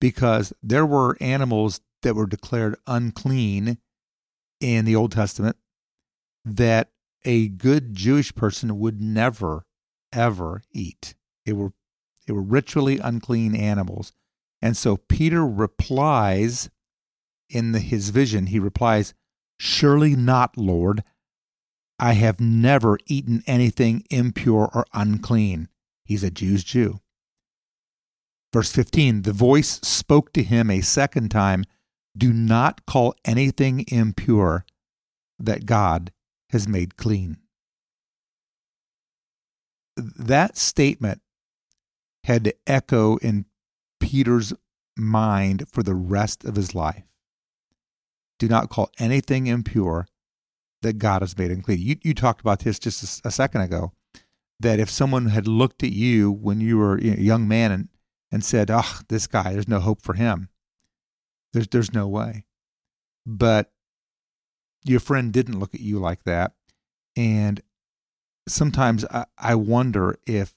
because 0.00 0.52
there 0.62 0.86
were 0.86 1.16
animals 1.20 1.80
that 2.02 2.14
were 2.14 2.26
declared 2.26 2.76
unclean 2.86 3.78
in 4.60 4.84
the 4.84 4.96
Old 4.96 5.12
Testament 5.12 5.56
that 6.44 6.90
a 7.24 7.48
good 7.48 7.94
Jewish 7.94 8.34
person 8.34 8.78
would 8.78 9.00
never, 9.00 9.64
ever 10.12 10.62
eat. 10.72 11.14
They 11.46 11.52
were, 11.52 11.72
they 12.26 12.32
were 12.32 12.42
ritually 12.42 12.98
unclean 12.98 13.54
animals. 13.54 14.12
And 14.60 14.76
so 14.76 14.96
Peter 14.96 15.46
replies 15.46 16.70
in 17.48 17.72
the, 17.72 17.80
his 17.80 18.10
vision, 18.10 18.46
he 18.46 18.58
replies, 18.58 19.14
Surely 19.58 20.16
not, 20.16 20.56
Lord. 20.56 21.02
I 21.98 22.14
have 22.14 22.40
never 22.40 22.98
eaten 23.06 23.44
anything 23.46 24.04
impure 24.10 24.70
or 24.74 24.86
unclean. 24.92 25.68
He's 26.04 26.24
a 26.24 26.30
Jew's 26.30 26.64
Jew. 26.64 27.00
Verse 28.52 28.72
15 28.72 29.22
The 29.22 29.32
voice 29.32 29.80
spoke 29.82 30.32
to 30.32 30.42
him 30.42 30.70
a 30.70 30.80
second 30.80 31.30
time 31.30 31.64
Do 32.16 32.32
not 32.32 32.86
call 32.86 33.14
anything 33.24 33.84
impure 33.88 34.64
that 35.38 35.66
God 35.66 36.12
has 36.50 36.68
made 36.68 36.96
clean. 36.96 37.38
That 39.96 40.56
statement 40.56 41.20
had 42.24 42.44
to 42.44 42.54
echo 42.66 43.16
in 43.16 43.46
Peter's 44.00 44.52
mind 44.96 45.64
for 45.68 45.82
the 45.82 45.94
rest 45.94 46.44
of 46.44 46.56
his 46.56 46.74
life. 46.74 47.04
Do 48.38 48.48
not 48.48 48.70
call 48.70 48.90
anything 48.98 49.46
impure 49.46 50.06
that 50.82 50.98
God 50.98 51.22
has 51.22 51.36
made 51.38 51.50
unclean. 51.50 51.78
You, 51.80 51.96
you 52.02 52.14
talked 52.14 52.40
about 52.40 52.60
this 52.60 52.78
just 52.78 53.22
a, 53.24 53.28
a 53.28 53.30
second 53.30 53.60
ago 53.62 53.92
that 54.60 54.80
if 54.80 54.90
someone 54.90 55.26
had 55.26 55.46
looked 55.48 55.82
at 55.82 55.92
you 55.92 56.30
when 56.30 56.60
you 56.60 56.78
were 56.78 56.96
a 56.96 57.02
young 57.02 57.46
man 57.48 57.72
and, 57.72 57.88
and 58.30 58.44
said, 58.44 58.70
oh, 58.70 59.00
this 59.08 59.26
guy, 59.26 59.52
there's 59.52 59.68
no 59.68 59.80
hope 59.80 60.02
for 60.02 60.14
him, 60.14 60.48
there's, 61.52 61.68
there's 61.68 61.92
no 61.92 62.08
way. 62.08 62.44
But 63.24 63.72
your 64.84 65.00
friend 65.00 65.32
didn't 65.32 65.58
look 65.58 65.74
at 65.74 65.80
you 65.80 65.98
like 65.98 66.24
that. 66.24 66.52
And 67.16 67.60
sometimes 68.48 69.04
I, 69.06 69.26
I 69.38 69.54
wonder 69.54 70.18
if 70.26 70.54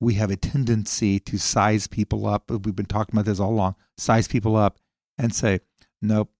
we 0.00 0.14
have 0.14 0.30
a 0.30 0.36
tendency 0.36 1.18
to 1.20 1.38
size 1.38 1.86
people 1.86 2.26
up. 2.26 2.50
We've 2.50 2.76
been 2.76 2.86
talking 2.86 3.14
about 3.14 3.24
this 3.24 3.40
all 3.40 3.50
along 3.50 3.74
size 3.96 4.28
people 4.28 4.56
up 4.56 4.78
and 5.18 5.34
say, 5.34 5.60
nope, 6.00 6.30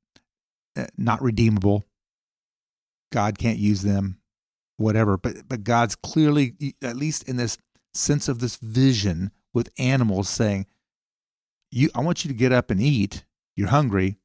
eh, 0.77 0.87
not 0.97 1.21
redeemable. 1.21 1.85
God 3.13 3.39
can't 3.39 3.59
use 3.59 3.83
them, 3.83 4.21
whatever. 4.77 5.17
But 5.17 5.49
but 5.49 5.65
God's 5.65 5.97
clearly, 5.97 6.55
at 6.83 6.97
least 6.97 7.29
in 7.29 7.37
this 7.37 7.59
sense 7.95 8.29
of 8.29 8.39
this 8.39 8.57
vision 8.57 9.31
with 9.55 9.71
animals, 9.79 10.29
saying, 10.29 10.67
"You, 11.71 11.91
I 11.95 12.01
want 12.01 12.25
you 12.25 12.29
to 12.29 12.37
get 12.37 12.53
up 12.53 12.71
and 12.71 12.81
eat. 12.81 13.25
You're 13.57 13.69
hungry, 13.69 14.19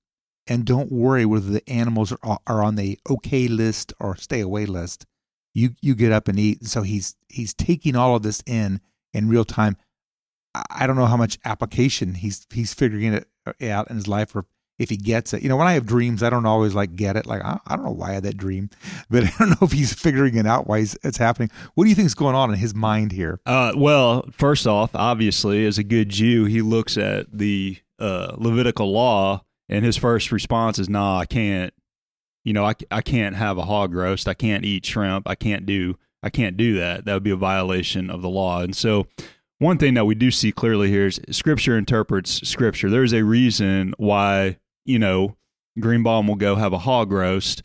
and 0.47 0.65
don't 0.65 0.91
worry 0.91 1.25
whether 1.25 1.49
the 1.49 1.67
animals 1.69 2.11
are 2.11 2.39
are 2.45 2.61
on 2.61 2.75
the 2.75 2.99
okay 3.09 3.47
list 3.47 3.93
or 3.99 4.17
stay 4.17 4.41
away 4.41 4.65
list. 4.65 5.05
You 5.53 5.75
you 5.81 5.95
get 5.95 6.11
up 6.11 6.27
and 6.27 6.37
eat." 6.37 6.65
So 6.65 6.81
he's 6.81 7.15
he's 7.29 7.53
taking 7.53 7.95
all 7.95 8.17
of 8.17 8.23
this 8.23 8.43
in 8.45 8.81
in 9.13 9.29
real 9.29 9.45
time. 9.45 9.77
I 10.69 10.85
don't 10.85 10.95
know 10.95 11.05
how 11.05 11.17
much 11.17 11.39
application 11.45 12.13
he's 12.15 12.45
he's 12.53 12.73
figuring 12.73 13.13
it 13.13 13.27
out 13.63 13.89
in 13.89 13.95
his 13.95 14.07
life 14.07 14.35
or 14.35 14.45
if 14.79 14.89
he 14.89 14.97
gets 14.97 15.33
it. 15.33 15.41
You 15.41 15.49
know, 15.49 15.55
when 15.57 15.67
I 15.67 15.73
have 15.73 15.85
dreams, 15.85 16.23
I 16.23 16.29
don't 16.29 16.45
always 16.45 16.73
like 16.73 16.95
get 16.95 17.15
it. 17.15 17.25
Like 17.25 17.43
I, 17.43 17.59
I 17.67 17.75
don't 17.75 17.85
know 17.85 17.91
why 17.91 18.09
I 18.09 18.13
had 18.13 18.23
that 18.23 18.37
dream, 18.37 18.69
but 19.09 19.23
I 19.23 19.31
don't 19.39 19.49
know 19.49 19.57
if 19.61 19.71
he's 19.71 19.93
figuring 19.93 20.35
it 20.35 20.45
out 20.45 20.67
why 20.67 20.79
it's 20.79 21.17
happening. 21.17 21.49
What 21.75 21.85
do 21.85 21.89
you 21.89 21.95
think 21.95 22.07
is 22.07 22.15
going 22.15 22.35
on 22.35 22.51
in 22.51 22.57
his 22.57 22.75
mind 22.75 23.11
here? 23.11 23.39
Uh, 23.45 23.73
well, 23.75 24.25
first 24.31 24.67
off, 24.67 24.91
obviously, 24.95 25.65
as 25.65 25.77
a 25.77 25.83
good 25.83 26.09
Jew, 26.09 26.45
he 26.45 26.61
looks 26.61 26.97
at 26.97 27.35
the 27.35 27.77
uh, 27.99 28.35
Levitical 28.37 28.91
law, 28.91 29.43
and 29.69 29.85
his 29.85 29.97
first 29.97 30.31
response 30.31 30.79
is, 30.79 30.89
"Nah, 30.89 31.19
I 31.19 31.25
can't. 31.25 31.73
You 32.43 32.51
know, 32.51 32.65
I, 32.65 32.73
I 32.91 33.01
can't 33.01 33.37
have 33.37 33.57
a 33.57 33.63
hog 33.63 33.93
roast. 33.93 34.27
I 34.27 34.33
can't 34.33 34.65
eat 34.65 34.85
shrimp. 34.85 35.29
I 35.29 35.35
can't 35.35 35.65
do 35.65 35.97
I 36.23 36.29
can't 36.29 36.57
do 36.57 36.75
that. 36.79 37.05
That 37.05 37.13
would 37.13 37.23
be 37.23 37.31
a 37.31 37.35
violation 37.35 38.09
of 38.09 38.21
the 38.21 38.29
law." 38.29 38.61
And 38.61 38.75
so 38.75 39.05
one 39.59 39.77
thing 39.77 39.93
that 39.93 40.05
we 40.05 40.15
do 40.15 40.31
see 40.31 40.51
clearly 40.51 40.89
here 40.89 41.05
is 41.07 41.21
scripture 41.29 41.77
interprets 41.77 42.47
scripture. 42.47 42.89
There's 42.89 43.13
a 43.13 43.23
reason 43.23 43.93
why 43.97 44.57
you 44.85 44.99
know, 44.99 45.35
Greenbaum 45.79 46.27
will 46.27 46.35
go 46.35 46.55
have 46.55 46.73
a 46.73 46.79
hog 46.79 47.11
roast 47.11 47.63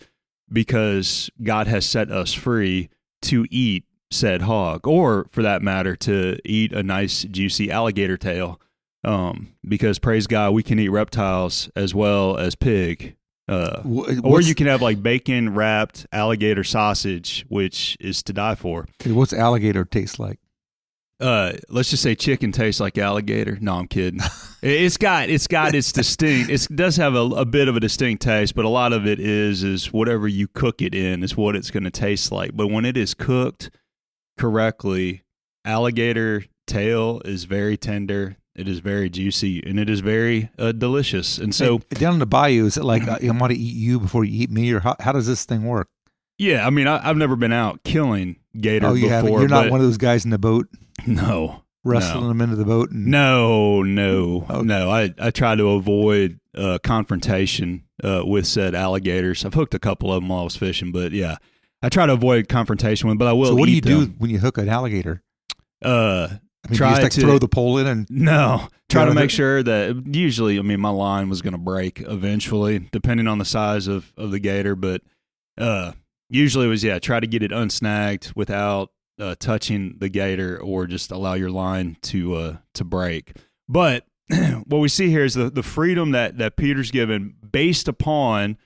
because 0.50 1.30
God 1.42 1.66
has 1.66 1.84
set 1.84 2.10
us 2.10 2.32
free 2.32 2.88
to 3.22 3.46
eat 3.50 3.84
said 4.10 4.42
hog, 4.42 4.86
or 4.86 5.26
for 5.30 5.42
that 5.42 5.60
matter, 5.60 5.94
to 5.94 6.38
eat 6.44 6.72
a 6.72 6.82
nice 6.82 7.24
juicy 7.24 7.70
alligator 7.70 8.16
tail. 8.16 8.58
Um, 9.04 9.54
because 9.66 9.98
praise 9.98 10.26
God, 10.26 10.54
we 10.54 10.62
can 10.62 10.78
eat 10.78 10.88
reptiles 10.88 11.70
as 11.76 11.94
well 11.94 12.36
as 12.36 12.54
pig. 12.54 13.16
Uh, 13.48 13.82
or 14.22 14.42
you 14.42 14.54
can 14.54 14.66
have 14.66 14.82
like 14.82 15.02
bacon 15.02 15.54
wrapped 15.54 16.06
alligator 16.12 16.62
sausage, 16.62 17.46
which 17.48 17.96
is 17.98 18.22
to 18.24 18.32
die 18.32 18.54
for. 18.54 18.86
What's 19.06 19.32
alligator 19.32 19.84
taste 19.84 20.18
like? 20.18 20.38
uh, 21.20 21.52
let's 21.68 21.90
just 21.90 22.02
say 22.02 22.14
chicken 22.14 22.52
tastes 22.52 22.80
like 22.80 22.96
alligator. 22.96 23.58
No, 23.60 23.74
I'm 23.74 23.88
kidding. 23.88 24.20
it's 24.62 24.96
got 24.96 25.28
it's 25.28 25.48
got 25.48 25.74
its 25.74 25.90
distinct. 25.92 26.50
It 26.50 26.68
does 26.74 26.96
have 26.96 27.14
a, 27.14 27.22
a, 27.22 27.44
bit 27.44 27.66
of 27.66 27.76
a 27.76 27.80
distinct 27.80 28.22
taste, 28.22 28.54
but 28.54 28.64
a 28.64 28.68
lot 28.68 28.92
of 28.92 29.06
it 29.06 29.18
is 29.18 29.64
is 29.64 29.92
whatever 29.92 30.28
you 30.28 30.46
cook 30.46 30.80
it 30.80 30.94
in 30.94 31.24
is 31.24 31.36
what 31.36 31.56
it's 31.56 31.70
going 31.70 31.84
to 31.84 31.90
taste 31.90 32.30
like. 32.30 32.56
But 32.56 32.68
when 32.68 32.84
it 32.84 32.96
is 32.96 33.14
cooked 33.14 33.70
correctly, 34.38 35.24
alligator 35.64 36.44
tail 36.66 37.20
is 37.24 37.44
very 37.44 37.76
tender. 37.76 38.36
It 38.58 38.66
is 38.66 38.80
very 38.80 39.08
juicy 39.08 39.62
and 39.64 39.78
it 39.78 39.88
is 39.88 40.00
very 40.00 40.50
uh, 40.58 40.72
delicious. 40.72 41.38
And 41.38 41.54
so 41.54 41.78
hey, 41.90 42.00
down 42.00 42.14
in 42.14 42.18
the 42.18 42.26
bayou, 42.26 42.66
is 42.66 42.76
it 42.76 42.84
like 42.84 43.06
uh, 43.06 43.18
I 43.22 43.30
want 43.30 43.52
to 43.52 43.58
eat 43.58 43.76
you 43.76 44.00
before 44.00 44.24
you 44.24 44.42
eat 44.42 44.50
me, 44.50 44.72
or 44.72 44.80
how, 44.80 44.96
how 44.98 45.12
does 45.12 45.28
this 45.28 45.44
thing 45.44 45.64
work? 45.64 45.88
Yeah, 46.38 46.66
I 46.66 46.70
mean, 46.70 46.88
I, 46.88 46.98
have 47.02 47.16
never 47.16 47.36
been 47.36 47.52
out 47.52 47.84
killing 47.84 48.36
gator. 48.58 48.88
Oh, 48.88 48.94
you 48.94 49.08
before? 49.08 49.40
You're 49.40 49.48
not 49.48 49.70
one 49.70 49.80
of 49.80 49.86
those 49.86 49.96
guys 49.96 50.24
in 50.24 50.30
the 50.30 50.38
boat. 50.38 50.68
No, 51.06 51.62
wrestling 51.84 52.24
no. 52.24 52.28
them 52.28 52.40
into 52.40 52.56
the 52.56 52.64
boat. 52.64 52.90
And... 52.90 53.06
No, 53.06 53.84
no, 53.84 54.44
okay. 54.50 54.62
no. 54.62 54.90
I 54.90 55.14
I 55.16 55.30
try 55.30 55.54
to 55.54 55.70
avoid 55.70 56.40
uh, 56.56 56.78
confrontation 56.82 57.84
uh, 58.02 58.22
with 58.26 58.48
said 58.48 58.74
alligators. 58.74 59.44
I've 59.44 59.54
hooked 59.54 59.74
a 59.74 59.78
couple 59.78 60.12
of 60.12 60.20
them 60.20 60.28
while 60.28 60.40
I 60.40 60.44
was 60.44 60.56
fishing, 60.56 60.90
but 60.90 61.12
yeah, 61.12 61.36
I 61.80 61.88
try 61.88 62.06
to 62.06 62.14
avoid 62.14 62.48
confrontation 62.48 63.08
with. 63.08 63.16
But 63.16 63.28
I 63.28 63.32
will. 63.32 63.46
So 63.50 63.54
what 63.54 63.66
do 63.66 63.72
you 63.72 63.80
them. 63.80 64.06
do 64.06 64.14
when 64.18 64.28
you 64.28 64.40
hook 64.40 64.58
an 64.58 64.68
alligator? 64.68 65.22
Uh, 65.80 66.28
I 66.68 66.70
mean, 66.70 66.76
try 66.78 66.90
just, 66.90 67.02
like, 67.02 67.12
to 67.12 67.20
throw 67.22 67.38
the 67.38 67.48
pole 67.48 67.78
in 67.78 67.86
and 67.86 68.06
no. 68.10 68.68
Try 68.88 69.04
to 69.04 69.14
make 69.14 69.30
sure 69.30 69.62
that 69.62 70.04
usually, 70.06 70.58
I 70.58 70.62
mean, 70.62 70.80
my 70.80 70.90
line 70.90 71.28
was 71.28 71.42
going 71.42 71.52
to 71.52 71.58
break 71.58 72.00
eventually, 72.00 72.88
depending 72.90 73.26
on 73.26 73.38
the 73.38 73.44
size 73.44 73.86
of 73.86 74.12
of 74.16 74.30
the 74.30 74.38
gator, 74.38 74.74
but 74.74 75.02
uh, 75.58 75.92
usually 76.30 76.66
it 76.66 76.70
was 76.70 76.84
yeah, 76.84 76.98
try 76.98 77.20
to 77.20 77.26
get 77.26 77.42
it 77.42 77.50
unsnagged 77.50 78.32
without 78.36 78.90
uh, 79.18 79.34
touching 79.38 79.96
the 79.98 80.08
gator 80.08 80.58
or 80.58 80.86
just 80.86 81.10
allow 81.10 81.34
your 81.34 81.50
line 81.50 81.96
to 82.02 82.34
uh, 82.34 82.56
to 82.74 82.84
break. 82.84 83.32
But 83.68 84.06
what 84.66 84.78
we 84.78 84.88
see 84.88 85.10
here 85.10 85.24
is 85.24 85.34
the, 85.34 85.50
the 85.50 85.62
freedom 85.62 86.10
that, 86.12 86.38
that 86.38 86.56
Peter's 86.56 86.90
given 86.90 87.34
based 87.50 87.88
upon 87.88 88.58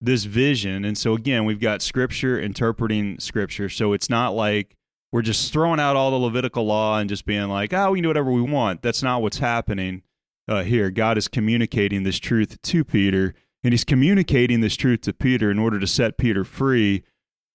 this 0.00 0.24
vision. 0.24 0.84
And 0.84 0.96
so 0.96 1.14
again, 1.14 1.44
we've 1.44 1.60
got 1.60 1.82
scripture 1.82 2.38
interpreting 2.38 3.18
scripture. 3.18 3.68
So 3.68 3.92
it's 3.92 4.08
not 4.08 4.34
like 4.34 4.76
we're 5.12 5.22
just 5.22 5.52
throwing 5.52 5.80
out 5.80 5.96
all 5.96 6.10
the 6.10 6.16
Levitical 6.16 6.66
law 6.66 6.98
and 6.98 7.08
just 7.08 7.24
being 7.24 7.48
like, 7.48 7.72
oh, 7.72 7.92
we 7.92 7.98
can 7.98 8.02
do 8.02 8.08
whatever 8.08 8.30
we 8.30 8.42
want. 8.42 8.82
That's 8.82 9.02
not 9.02 9.22
what's 9.22 9.38
happening 9.38 10.02
uh, 10.46 10.62
here. 10.62 10.90
God 10.90 11.16
is 11.16 11.28
communicating 11.28 12.02
this 12.02 12.18
truth 12.18 12.60
to 12.60 12.84
Peter, 12.84 13.34
and 13.64 13.72
he's 13.72 13.84
communicating 13.84 14.60
this 14.60 14.76
truth 14.76 15.02
to 15.02 15.12
Peter 15.12 15.50
in 15.50 15.58
order 15.58 15.80
to 15.80 15.86
set 15.86 16.18
Peter 16.18 16.44
free 16.44 17.04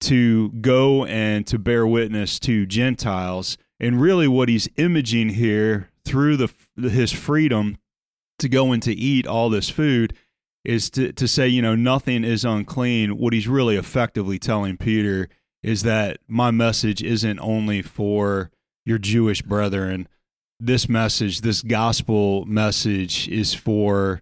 to 0.01 0.50
go 0.51 1.05
and 1.05 1.48
to 1.48 1.57
bear 1.57 1.88
witness 1.88 2.39
to 2.39 2.65
Gentiles. 2.65 3.57
And 3.79 4.01
really, 4.01 4.27
what 4.27 4.50
he's 4.50 4.69
imaging 4.77 5.29
here 5.29 5.89
through 6.05 6.38
the 6.38 6.50
his 6.89 7.12
freedom 7.12 7.77
to 8.39 8.50
go 8.50 8.72
and 8.72 8.81
to 8.83 8.93
eat 8.93 9.27
all 9.27 9.50
this 9.50 9.69
food 9.69 10.15
is 10.65 10.89
to, 10.91 11.12
to 11.13 11.27
say, 11.27 11.48
you 11.48 11.62
know, 11.62 11.75
nothing 11.75 12.24
is 12.24 12.45
unclean. 12.45 13.17
What 13.17 13.33
he's 13.33 13.48
really 13.48 13.75
effectively 13.75 14.39
telling 14.39 14.77
Peter 14.77 15.29
is 15.63 15.84
that 15.84 16.17
my 16.27 16.51
message 16.51 17.01
isn't 17.01 17.39
only 17.39 17.82
for 17.82 18.51
your 18.86 18.98
Jewish 18.98 19.41
brethren. 19.41 20.08
This 20.60 20.88
message, 20.88 21.41
this 21.41 21.62
gospel 21.62 22.46
message, 22.46 23.27
is 23.29 23.53
for 23.53 24.22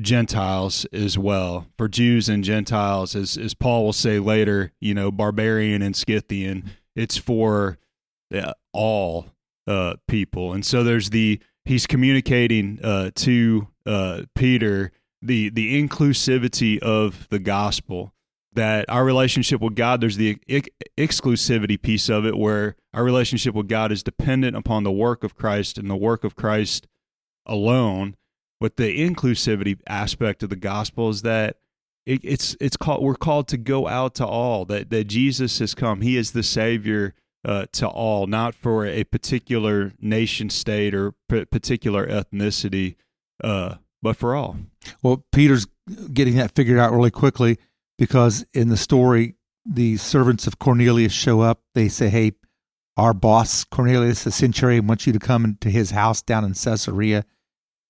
Gentiles 0.00 0.84
as 0.92 1.18
well, 1.18 1.66
for 1.76 1.88
Jews 1.88 2.28
and 2.28 2.44
Gentiles, 2.44 3.14
as 3.14 3.36
as 3.36 3.54
Paul 3.54 3.84
will 3.84 3.92
say 3.92 4.18
later, 4.18 4.72
you 4.80 4.94
know, 4.94 5.10
barbarian 5.10 5.82
and 5.82 5.94
Scythian. 5.94 6.70
It's 6.94 7.16
for 7.16 7.78
uh, 8.34 8.52
all 8.72 9.26
uh, 9.66 9.94
people, 10.08 10.52
and 10.52 10.64
so 10.64 10.82
there's 10.82 11.10
the 11.10 11.40
he's 11.64 11.86
communicating 11.86 12.80
uh, 12.82 13.10
to 13.16 13.68
uh, 13.86 14.22
Peter 14.34 14.92
the 15.22 15.50
the 15.50 15.80
inclusivity 15.80 16.78
of 16.78 17.28
the 17.30 17.38
gospel 17.38 18.12
that 18.56 18.84
our 18.88 19.04
relationship 19.04 19.60
with 19.60 19.74
God, 19.74 20.00
there's 20.00 20.16
the 20.16 20.38
ex- 20.48 20.68
exclusivity 20.98 21.80
piece 21.80 22.08
of 22.08 22.26
it 22.26 22.36
where 22.36 22.76
our 22.92 23.04
relationship 23.04 23.54
with 23.54 23.68
God 23.68 23.92
is 23.92 24.02
dependent 24.02 24.56
upon 24.56 24.82
the 24.82 24.92
work 24.92 25.22
of 25.22 25.36
Christ 25.36 25.78
and 25.78 25.88
the 25.88 25.96
work 25.96 26.24
of 26.24 26.36
Christ 26.36 26.86
alone. 27.46 28.16
But 28.60 28.76
the 28.76 28.98
inclusivity 28.98 29.78
aspect 29.86 30.42
of 30.42 30.50
the 30.50 30.56
gospel 30.56 31.10
is 31.10 31.22
that 31.22 31.58
it, 32.06 32.20
it's 32.24 32.56
it's 32.60 32.76
called 32.76 33.02
we're 33.02 33.14
called 33.14 33.48
to 33.48 33.56
go 33.56 33.86
out 33.86 34.14
to 34.16 34.26
all 34.26 34.64
that 34.66 34.90
that 34.90 35.04
Jesus 35.04 35.58
has 35.58 35.74
come. 35.74 36.00
He 36.00 36.16
is 36.16 36.32
the 36.32 36.42
Savior 36.42 37.14
uh, 37.44 37.66
to 37.72 37.86
all, 37.86 38.26
not 38.26 38.54
for 38.54 38.86
a 38.86 39.04
particular 39.04 39.92
nation 40.00 40.50
state 40.50 40.94
or 40.94 41.12
p- 41.28 41.44
particular 41.44 42.06
ethnicity, 42.06 42.96
uh, 43.44 43.76
but 44.02 44.16
for 44.16 44.34
all. 44.34 44.56
Well, 45.02 45.24
Peter's 45.32 45.66
getting 46.12 46.36
that 46.36 46.54
figured 46.54 46.78
out 46.78 46.92
really 46.92 47.10
quickly 47.10 47.58
because 47.98 48.44
in 48.52 48.68
the 48.68 48.76
story, 48.76 49.36
the 49.64 49.96
servants 49.96 50.46
of 50.46 50.58
Cornelius 50.58 51.12
show 51.12 51.40
up. 51.40 51.62
They 51.74 51.88
say, 51.88 52.08
Hey, 52.08 52.32
our 52.96 53.12
boss, 53.12 53.64
Cornelius, 53.64 54.24
the 54.24 54.30
centurion, 54.30 54.86
wants 54.86 55.06
you 55.06 55.12
to 55.12 55.18
come 55.18 55.44
into 55.44 55.68
his 55.68 55.90
house 55.90 56.22
down 56.22 56.44
in 56.44 56.54
Caesarea. 56.54 57.24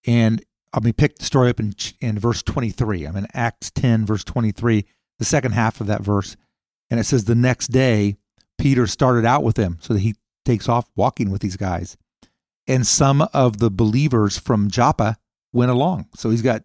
And 0.07 0.43
I 0.73 0.81
mean, 0.81 0.95
pick 0.95 1.19
the 1.19 1.25
story 1.25 1.51
up 1.51 1.61
in, 1.61 1.75
in 2.01 2.19
verse 2.19 2.43
23. 2.43 3.05
I'm 3.05 3.17
in 3.17 3.27
Acts 3.33 3.71
10, 3.71 4.05
verse 4.05 4.25
23, 4.25 4.85
the 5.19 5.25
second 5.25 5.53
half 5.53 5.81
of 5.81 5.87
that 5.87 6.03
verse. 6.03 6.37
And 6.91 6.99
it 6.99 7.05
says, 7.05 7.25
The 7.25 7.35
next 7.35 7.69
day, 7.69 8.17
Peter 8.59 8.87
started 8.87 9.25
out 9.25 9.43
with 9.43 9.57
them. 9.57 9.79
So 9.81 9.95
that 9.95 10.01
he 10.01 10.17
takes 10.45 10.69
off 10.69 10.91
walking 10.97 11.31
with 11.31 11.43
these 11.43 11.57
guys. 11.57 11.97
And 12.67 12.87
some 12.87 13.29
of 13.33 13.59
the 13.59 13.71
believers 13.71 14.39
from 14.39 14.71
Joppa 14.71 15.19
went 15.53 15.71
along. 15.71 16.09
So 16.15 16.31
he's 16.31 16.43
got 16.43 16.63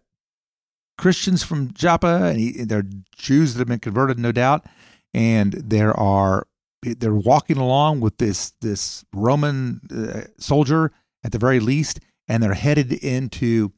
Christians 1.02 1.42
from 1.42 1.72
Joppa, 1.72 2.26
and 2.26 2.38
he, 2.38 2.62
they're 2.62 2.84
Jews 3.16 3.54
that 3.54 3.58
have 3.58 3.66
been 3.66 3.80
converted, 3.80 4.20
no 4.20 4.30
doubt. 4.30 4.66
And 5.12 5.52
there 5.54 5.92
are 5.98 6.46
they're 6.80 7.12
walking 7.12 7.56
along 7.56 7.98
with 7.98 8.18
this 8.18 8.52
this 8.60 9.04
Roman 9.12 9.80
uh, 9.92 10.30
soldier 10.38 10.92
at 11.24 11.32
the 11.32 11.40
very 11.40 11.58
least, 11.58 11.98
and 12.28 12.40
they're 12.40 12.54
headed 12.54 12.92
into 12.92 13.72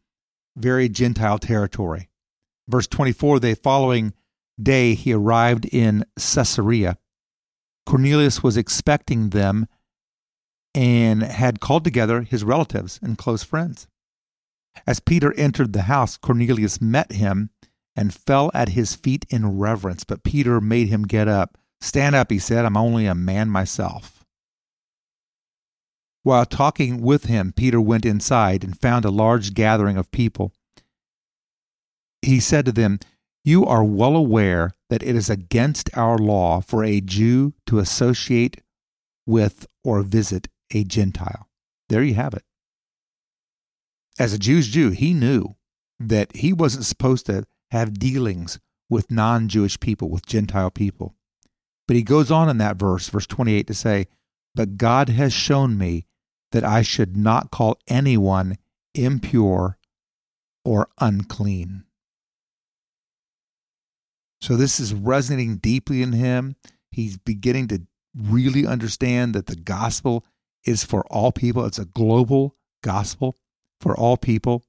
very 0.54 0.90
Gentile 0.90 1.38
territory. 1.38 2.10
Verse 2.68 2.86
24: 2.86 3.40
The 3.40 3.54
following 3.54 4.12
day 4.62 4.92
he 4.92 5.14
arrived 5.14 5.64
in 5.64 6.04
Caesarea. 6.18 6.98
Cornelius 7.86 8.42
was 8.42 8.58
expecting 8.58 9.30
them 9.30 9.66
and 10.74 11.22
had 11.22 11.58
called 11.58 11.84
together 11.84 12.20
his 12.20 12.44
relatives 12.44 13.00
and 13.02 13.16
close 13.16 13.42
friends. 13.42 13.88
As 14.86 15.00
Peter 15.00 15.32
entered 15.34 15.72
the 15.72 15.82
house, 15.82 16.16
Cornelius 16.16 16.80
met 16.80 17.12
him 17.12 17.50
and 17.96 18.12
fell 18.12 18.50
at 18.54 18.70
his 18.70 18.94
feet 18.94 19.24
in 19.30 19.58
reverence. 19.58 20.04
But 20.04 20.24
Peter 20.24 20.60
made 20.60 20.88
him 20.88 21.04
get 21.04 21.28
up. 21.28 21.56
Stand 21.80 22.14
up, 22.14 22.30
he 22.30 22.38
said. 22.38 22.64
I'm 22.64 22.76
only 22.76 23.06
a 23.06 23.14
man 23.14 23.48
myself. 23.48 24.24
While 26.22 26.46
talking 26.46 27.02
with 27.02 27.26
him, 27.26 27.52
Peter 27.52 27.80
went 27.80 28.06
inside 28.06 28.64
and 28.64 28.80
found 28.80 29.04
a 29.04 29.10
large 29.10 29.52
gathering 29.52 29.96
of 29.96 30.10
people. 30.10 30.52
He 32.22 32.40
said 32.40 32.64
to 32.64 32.72
them, 32.72 32.98
You 33.44 33.66
are 33.66 33.84
well 33.84 34.16
aware 34.16 34.72
that 34.88 35.02
it 35.02 35.14
is 35.14 35.28
against 35.28 35.90
our 35.96 36.16
law 36.16 36.60
for 36.62 36.82
a 36.82 37.02
Jew 37.02 37.52
to 37.66 37.78
associate 37.78 38.62
with 39.26 39.66
or 39.82 40.02
visit 40.02 40.48
a 40.72 40.84
Gentile. 40.84 41.48
There 41.90 42.02
you 42.02 42.14
have 42.14 42.32
it 42.32 42.44
as 44.18 44.32
a 44.32 44.38
Jew's 44.38 44.68
Jew, 44.68 44.90
he 44.90 45.12
knew 45.12 45.56
that 45.98 46.36
he 46.36 46.52
wasn't 46.52 46.84
supposed 46.84 47.26
to 47.26 47.44
have 47.70 47.98
dealings 47.98 48.58
with 48.88 49.10
non 49.10 49.48
Jewish 49.48 49.78
people, 49.80 50.10
with 50.10 50.26
Gentile 50.26 50.70
people. 50.70 51.14
But 51.86 51.96
he 51.96 52.02
goes 52.02 52.30
on 52.30 52.48
in 52.48 52.58
that 52.58 52.76
verse, 52.76 53.08
verse 53.08 53.26
28, 53.26 53.66
to 53.66 53.74
say, 53.74 54.06
But 54.54 54.76
God 54.76 55.08
has 55.08 55.32
shown 55.32 55.76
me 55.76 56.06
that 56.52 56.64
I 56.64 56.82
should 56.82 57.16
not 57.16 57.50
call 57.50 57.78
anyone 57.88 58.56
impure 58.94 59.78
or 60.64 60.88
unclean. 61.00 61.84
So 64.40 64.56
this 64.56 64.78
is 64.78 64.94
resonating 64.94 65.56
deeply 65.56 66.02
in 66.02 66.12
him. 66.12 66.56
He's 66.90 67.16
beginning 67.16 67.68
to 67.68 67.82
really 68.16 68.66
understand 68.66 69.34
that 69.34 69.46
the 69.46 69.56
gospel 69.56 70.24
is 70.64 70.84
for 70.84 71.04
all 71.06 71.32
people, 71.32 71.64
it's 71.64 71.78
a 71.78 71.86
global 71.86 72.56
gospel 72.82 73.36
for 73.84 73.94
all 73.94 74.16
people. 74.16 74.64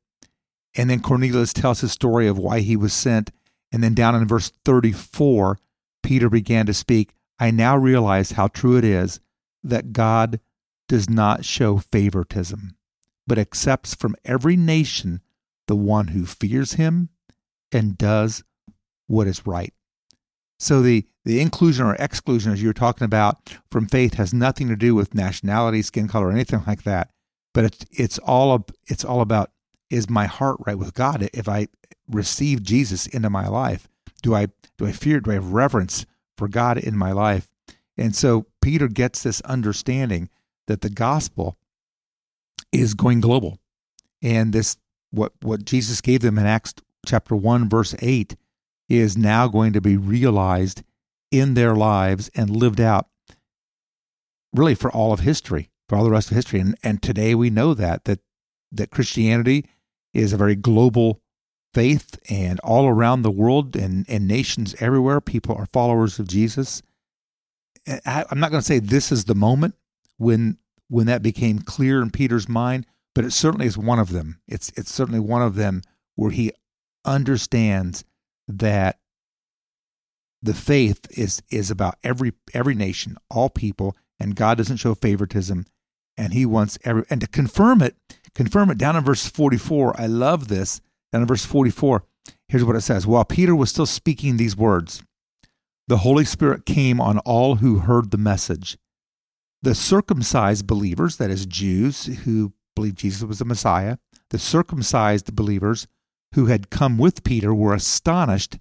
And 0.75 0.89
then 0.89 0.99
Cornelius 0.99 1.53
tells 1.53 1.79
his 1.79 1.93
story 1.93 2.27
of 2.27 2.37
why 2.37 2.59
he 2.59 2.75
was 2.75 2.91
sent. 2.91 3.31
And 3.71 3.81
then 3.81 3.93
down 3.93 4.13
in 4.13 4.27
verse 4.27 4.51
34, 4.65 5.57
Peter 6.03 6.29
began 6.29 6.65
to 6.65 6.73
speak. 6.73 7.15
I 7.39 7.49
now 7.49 7.77
realize 7.77 8.31
how 8.31 8.49
true 8.49 8.77
it 8.77 8.83
is 8.83 9.21
that 9.63 9.93
God 9.93 10.41
does 10.89 11.09
not 11.09 11.45
show 11.45 11.77
favoritism, 11.77 12.75
but 13.25 13.39
accepts 13.39 13.95
from 13.95 14.17
every 14.25 14.57
nation 14.57 15.21
the 15.67 15.77
one 15.77 16.09
who 16.09 16.25
fears 16.25 16.73
him 16.73 17.07
and 17.71 17.97
does 17.97 18.43
what 19.07 19.27
is 19.27 19.47
right. 19.47 19.73
So 20.59 20.81
the, 20.81 21.07
the 21.23 21.39
inclusion 21.39 21.85
or 21.85 21.95
exclusion, 21.95 22.51
as 22.51 22.61
you 22.61 22.67
were 22.67 22.73
talking 22.73 23.05
about, 23.05 23.57
from 23.71 23.87
faith 23.87 24.15
has 24.15 24.33
nothing 24.33 24.67
to 24.67 24.75
do 24.75 24.93
with 24.93 25.15
nationality, 25.15 25.81
skin 25.81 26.09
color, 26.09 26.27
or 26.27 26.31
anything 26.31 26.63
like 26.67 26.83
that 26.83 27.11
but 27.55 27.63
it's 27.63 27.85
it's 27.89 28.19
all 28.19 28.65
it's 28.85 29.05
all 29.05 29.21
about 29.21 29.49
is 29.89 30.09
my 30.09 30.25
heart 30.25 30.57
right 30.67 30.77
with 30.77 30.93
God? 30.93 31.29
If 31.33 31.47
I 31.47 31.69
receive 32.07 32.61
Jesus 32.61 33.07
into 33.07 33.29
my 33.29 33.47
life, 33.47 33.87
do 34.21 34.35
I 34.35 34.47
do 34.77 34.85
I 34.85 34.91
fear? 34.91 35.21
Do 35.21 35.31
I 35.31 35.35
have 35.35 35.53
reverence 35.53 36.05
for 36.37 36.49
God 36.49 36.77
in 36.77 36.97
my 36.97 37.13
life? 37.13 37.49
And 37.97 38.13
so 38.13 38.47
Peter 38.61 38.89
gets 38.89 39.23
this 39.23 39.39
understanding 39.41 40.29
that 40.67 40.81
the 40.81 40.89
gospel 40.89 41.57
is 42.73 42.93
going 42.93 43.21
global, 43.21 43.57
and 44.21 44.51
this 44.51 44.75
what 45.11 45.31
what 45.41 45.63
Jesus 45.63 46.01
gave 46.01 46.19
them 46.19 46.37
in 46.37 46.45
Acts 46.45 46.73
chapter 47.05 47.37
one 47.37 47.69
verse 47.69 47.95
eight 47.99 48.35
is 48.89 49.17
now 49.17 49.47
going 49.47 49.71
to 49.71 49.81
be 49.81 49.95
realized 49.95 50.83
in 51.31 51.53
their 51.53 51.73
lives 51.73 52.29
and 52.35 52.49
lived 52.49 52.81
out 52.81 53.07
really 54.53 54.75
for 54.75 54.91
all 54.91 55.13
of 55.13 55.21
history 55.21 55.69
for 55.87 55.97
all 55.97 56.03
the 56.03 56.11
rest 56.11 56.31
of 56.31 56.35
history. 56.35 56.59
And 56.59 56.77
and 56.83 57.01
today 57.01 57.35
we 57.35 57.49
know 57.49 57.73
that 57.73 58.05
that 58.05 58.19
that 58.71 58.91
Christianity 58.91 59.65
is 60.13 60.33
a 60.33 60.37
very 60.37 60.55
global 60.55 61.21
faith, 61.73 62.17
and 62.29 62.59
all 62.61 62.87
around 62.87 63.21
the 63.21 63.31
world 63.31 63.75
and 63.75 64.05
and 64.07 64.27
nations 64.27 64.75
everywhere, 64.79 65.21
people 65.21 65.55
are 65.55 65.67
followers 65.67 66.19
of 66.19 66.27
Jesus. 66.27 66.81
I, 68.05 68.25
I'm 68.31 68.39
not 68.39 68.49
going 68.49 68.61
to 68.61 68.65
say 68.65 68.79
this 68.79 69.11
is 69.11 69.25
the 69.25 69.35
moment 69.35 69.75
when 70.17 70.57
when 70.87 71.07
that 71.07 71.21
became 71.21 71.59
clear 71.59 72.01
in 72.01 72.11
Peter's 72.11 72.47
mind, 72.47 72.85
but 73.13 73.25
it 73.25 73.31
certainly 73.31 73.65
is 73.65 73.77
one 73.77 73.99
of 73.99 74.11
them. 74.11 74.39
It's 74.47 74.71
it's 74.75 74.93
certainly 74.93 75.19
one 75.19 75.41
of 75.41 75.55
them 75.55 75.81
where 76.15 76.31
he 76.31 76.51
understands 77.03 78.03
that 78.47 78.99
the 80.41 80.53
faith 80.53 81.07
is 81.11 81.41
is 81.49 81.69
about 81.69 81.97
every 82.03 82.33
every 82.53 82.75
nation, 82.75 83.17
all 83.29 83.49
people, 83.49 83.95
and 84.19 84.35
God 84.35 84.57
doesn't 84.57 84.77
show 84.77 84.95
favoritism 84.95 85.65
and 86.17 86.33
he 86.33 86.45
wants 86.45 86.77
every 86.83 87.03
and 87.09 87.21
to 87.21 87.27
confirm 87.27 87.81
it 87.81 87.95
confirm 88.33 88.69
it 88.69 88.77
down 88.77 88.95
in 88.95 89.03
verse 89.03 89.27
44 89.27 89.99
i 89.99 90.05
love 90.05 90.47
this. 90.47 90.81
Down 91.11 91.21
in 91.21 91.27
verse 91.27 91.45
44 91.45 92.03
here's 92.47 92.63
what 92.63 92.75
it 92.75 92.81
says. 92.81 93.07
While 93.07 93.25
peter 93.25 93.55
was 93.55 93.69
still 93.69 93.85
speaking 93.85 94.37
these 94.37 94.57
words 94.57 95.03
the 95.87 95.97
holy 95.97 96.25
spirit 96.25 96.65
came 96.65 96.99
on 96.99 97.19
all 97.19 97.57
who 97.57 97.79
heard 97.79 98.09
the 98.09 98.17
message. 98.17 98.77
The 99.61 99.75
circumcised 99.75 100.65
believers, 100.65 101.17
that 101.17 101.29
is, 101.29 101.45
Jews 101.45 102.05
who 102.23 102.53
believed 102.75 102.97
Jesus 102.97 103.23
was 103.23 103.39
the 103.39 103.45
Messiah, 103.45 103.97
the 104.31 104.39
circumcised 104.39 105.35
believers 105.35 105.87
who 106.33 106.47
had 106.47 106.69
come 106.69 106.97
with 106.97 107.23
Peter 107.23 107.53
were 107.53 107.73
astonished 107.73 108.57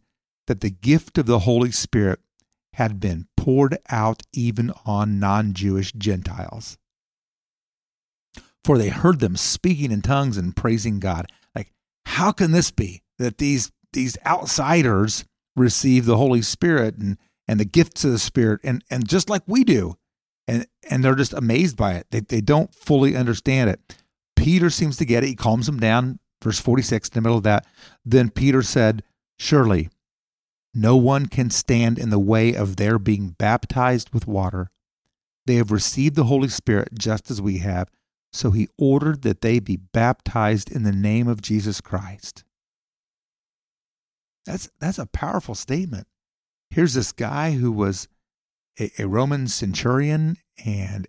that 0.46 0.60
the 0.60 0.70
gift 0.70 1.16
of 1.16 1.26
the 1.26 1.40
Holy 1.40 1.70
Spirit 1.70 2.20
had 2.74 3.00
been 3.00 3.26
poured 3.36 3.78
out 3.88 4.22
even 4.32 4.70
on 4.84 5.18
non 5.18 5.54
Jewish 5.54 5.92
Gentiles. 5.92 6.76
For 8.64 8.78
they 8.78 8.88
heard 8.88 9.20
them 9.20 9.36
speaking 9.36 9.92
in 9.92 10.02
tongues 10.02 10.36
and 10.36 10.56
praising 10.56 10.98
God. 10.98 11.30
Like, 11.54 11.72
how 12.06 12.32
can 12.32 12.52
this 12.52 12.70
be 12.70 13.02
that 13.18 13.38
these, 13.38 13.70
these 13.92 14.16
outsiders 14.26 15.24
receive 15.54 16.06
the 16.06 16.16
Holy 16.16 16.42
Spirit 16.42 16.96
and, 16.96 17.18
and 17.46 17.60
the 17.60 17.64
gifts 17.64 18.04
of 18.04 18.12
the 18.12 18.18
Spirit 18.18 18.60
and, 18.64 18.82
and 18.90 19.06
just 19.06 19.28
like 19.28 19.42
we 19.46 19.64
do? 19.64 19.96
And, 20.48 20.66
and 20.90 21.04
they're 21.04 21.14
just 21.14 21.32
amazed 21.32 21.76
by 21.76 21.94
it. 21.94 22.06
They, 22.10 22.20
they 22.20 22.40
don't 22.40 22.74
fully 22.74 23.16
understand 23.16 23.70
it. 23.70 23.96
Peter 24.36 24.70
seems 24.70 24.96
to 24.98 25.04
get 25.04 25.22
it. 25.22 25.28
He 25.28 25.34
calms 25.34 25.66
them 25.66 25.80
down. 25.80 26.18
Verse 26.42 26.60
46, 26.60 27.08
in 27.08 27.14
the 27.14 27.20
middle 27.22 27.38
of 27.38 27.44
that. 27.44 27.66
Then 28.04 28.28
Peter 28.28 28.62
said, 28.62 29.02
Surely 29.38 29.88
no 30.74 30.96
one 30.96 31.26
can 31.26 31.50
stand 31.50 31.98
in 31.98 32.10
the 32.10 32.18
way 32.18 32.54
of 32.54 32.76
their 32.76 32.98
being 32.98 33.30
baptized 33.30 34.12
with 34.12 34.26
water. 34.26 34.70
They 35.46 35.54
have 35.54 35.70
received 35.70 36.16
the 36.16 36.24
Holy 36.24 36.48
Spirit 36.48 36.90
just 36.98 37.30
as 37.30 37.40
we 37.40 37.58
have. 37.58 37.88
So 38.34 38.50
he 38.50 38.68
ordered 38.76 39.22
that 39.22 39.42
they 39.42 39.60
be 39.60 39.76
baptized 39.76 40.70
in 40.72 40.82
the 40.82 40.90
name 40.90 41.28
of 41.28 41.40
Jesus 41.40 41.80
Christ. 41.80 42.42
That's, 44.44 44.68
that's 44.80 44.98
a 44.98 45.06
powerful 45.06 45.54
statement. 45.54 46.08
Here's 46.70 46.94
this 46.94 47.12
guy 47.12 47.52
who 47.52 47.70
was 47.70 48.08
a, 48.80 48.90
a 48.98 49.06
Roman 49.06 49.46
centurion 49.46 50.36
and 50.66 51.06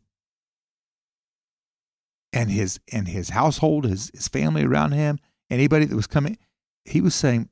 and 2.32 2.52
his 2.52 2.80
and 2.92 3.08
his 3.08 3.30
household, 3.30 3.86
his, 3.86 4.12
his 4.14 4.28
family 4.28 4.64
around 4.64 4.92
him, 4.92 5.18
anybody 5.50 5.86
that 5.86 5.96
was 5.96 6.06
coming, 6.06 6.38
he 6.84 7.00
was 7.02 7.16
saying, 7.16 7.50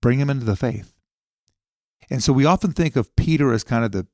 bring 0.00 0.20
him 0.20 0.30
into 0.30 0.46
the 0.46 0.56
faith. 0.56 0.94
And 2.08 2.22
so 2.22 2.32
we 2.32 2.46
often 2.46 2.72
think 2.72 2.94
of 2.96 3.14
Peter 3.16 3.52
as 3.52 3.64
kind 3.64 3.84
of 3.84 3.92
the 3.92 4.06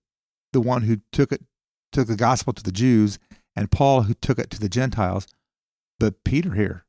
the 0.52 0.60
one 0.60 0.82
who 0.82 1.02
took 1.12 1.30
it 1.30 1.44
took 1.92 2.08
the 2.08 2.16
gospel 2.16 2.52
to 2.52 2.62
the 2.62 2.72
Jews 2.72 3.18
and 3.58 3.72
Paul 3.72 4.02
who 4.02 4.14
took 4.14 4.38
it 4.38 4.50
to 4.50 4.60
the 4.60 4.68
Gentiles. 4.68 5.26
But 5.98 6.22
Peter 6.22 6.54
here, 6.54 6.84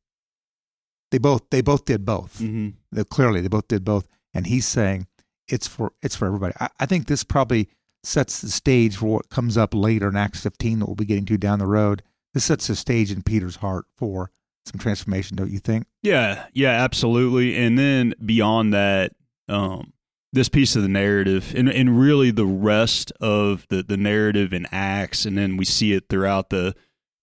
they 1.10 1.18
both 1.18 1.50
they 1.50 1.62
both 1.62 1.86
did 1.86 2.06
both. 2.06 2.38
Mm-hmm. 2.38 2.70
They, 2.92 3.04
clearly, 3.04 3.42
they 3.42 3.48
both 3.48 3.68
did 3.68 3.84
both. 3.84 4.08
And 4.36 4.46
he's 4.46 4.68
saying 4.68 5.08
it's 5.48 5.68
for 5.68 5.94
it's 6.04 6.16
for 6.16 6.28
everybody. 6.28 6.54
I, 6.60 6.70
I 6.80 6.86
think 6.86 7.08
this 7.08 7.24
probably 7.24 7.70
sets 8.04 8.42
the 8.42 8.50
stage 8.50 8.98
for 8.98 9.08
what 9.08 9.30
comes 9.30 9.58
up 9.58 9.74
later 9.74 10.08
in 10.10 10.16
Acts 10.16 10.42
15 10.42 10.80
that 10.80 10.86
we'll 10.86 10.96
be 10.96 11.06
getting 11.06 11.26
to 11.26 11.38
down 11.40 11.58
the 11.58 11.66
road. 11.66 12.04
This 12.36 12.46
sets 12.46 12.68
the 12.68 12.76
stage 12.76 13.12
in 13.12 13.24
Peter's 13.24 13.58
heart 13.58 13.86
for 13.98 14.30
some 14.64 14.80
transformation, 14.80 15.36
don't 15.36 15.52
you 15.52 15.58
think? 15.58 15.88
Yeah, 16.04 16.46
yeah, 16.54 16.84
absolutely. 16.84 17.58
And 17.58 17.80
then 17.80 18.14
beyond 18.24 18.76
that, 18.76 19.14
um, 19.48 19.92
this 20.32 20.50
piece 20.50 20.76
of 20.76 20.84
the 20.84 20.90
narrative 20.90 21.54
and, 21.56 21.70
and 21.70 22.00
really 22.00 22.32
the 22.32 22.46
rest 22.46 23.12
of 23.20 23.66
the, 23.70 23.82
the 23.82 23.98
narrative 23.98 24.54
in 24.54 24.68
Acts, 24.72 25.26
and 25.26 25.38
then 25.38 25.58
we 25.58 25.66
see 25.66 25.94
it 25.94 26.06
throughout 26.10 26.50
the 26.50 26.76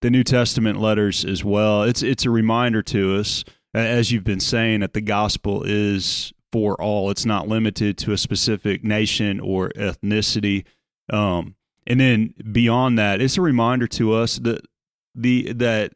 the 0.02 0.10
New 0.10 0.24
Testament 0.24 0.78
letters 0.78 1.24
as 1.24 1.44
well. 1.44 1.82
It's 1.82 2.02
it's 2.02 2.26
a 2.26 2.30
reminder 2.30 2.82
to 2.84 3.16
us, 3.16 3.44
as 3.74 4.12
you've 4.12 4.24
been 4.24 4.40
saying, 4.40 4.80
that 4.80 4.92
the 4.92 5.00
gospel 5.00 5.62
is 5.64 6.32
for 6.52 6.80
all. 6.80 7.10
It's 7.10 7.26
not 7.26 7.48
limited 7.48 7.98
to 7.98 8.12
a 8.12 8.18
specific 8.18 8.84
nation 8.84 9.40
or 9.40 9.70
ethnicity. 9.70 10.64
Um, 11.10 11.56
and 11.86 12.00
then 12.00 12.34
beyond 12.52 12.98
that, 12.98 13.20
it's 13.20 13.38
a 13.38 13.42
reminder 13.42 13.86
to 13.88 14.12
us 14.14 14.38
that 14.38 14.66
the 15.14 15.52
that 15.54 15.92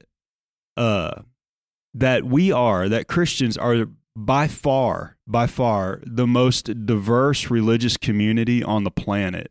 uh 0.77 1.23
that 1.94 2.25
we 2.25 2.53
are 2.53 2.88
that 2.88 3.09
Christians 3.09 3.59
are 3.59 3.87
by 4.16 4.49
far 4.49 5.16
by 5.31 5.47
far 5.47 6.01
the 6.05 6.27
most 6.27 6.87
diverse 6.87 7.51
religious 7.51 7.97
community 7.97 8.62
on 8.62 8.85
the 8.85 8.90
planet, 8.90 9.51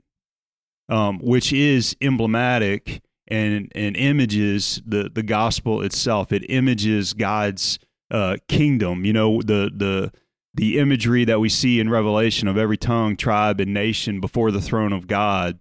um, 0.90 1.20
which 1.20 1.54
is 1.54 1.96
emblematic 2.02 3.02
and 3.28 3.72
and 3.76 3.96
images 3.96 4.82
the 4.86 5.10
the 5.14 5.24
gospel 5.24 5.82
itself. 5.82 6.32
It 6.32 6.50
images 6.50 7.14
God's 7.14 7.80
uh, 8.12 8.38
kingdom. 8.48 9.06
You 9.06 9.14
know 9.14 9.42
the 9.42 9.72
the 9.76 10.12
the 10.54 10.80
imagery 10.80 11.26
that 11.26 11.40
we 11.40 11.48
see 11.48 11.80
in 11.80 11.90
Revelation 11.90 12.48
of 12.48 12.58
every 12.58 12.78
tongue, 12.78 13.16
tribe, 13.16 13.60
and 13.62 13.74
nation 13.74 14.20
before 14.20 14.52
the 14.52 14.62
throne 14.62 14.92
of 14.92 15.08
God. 15.08 15.60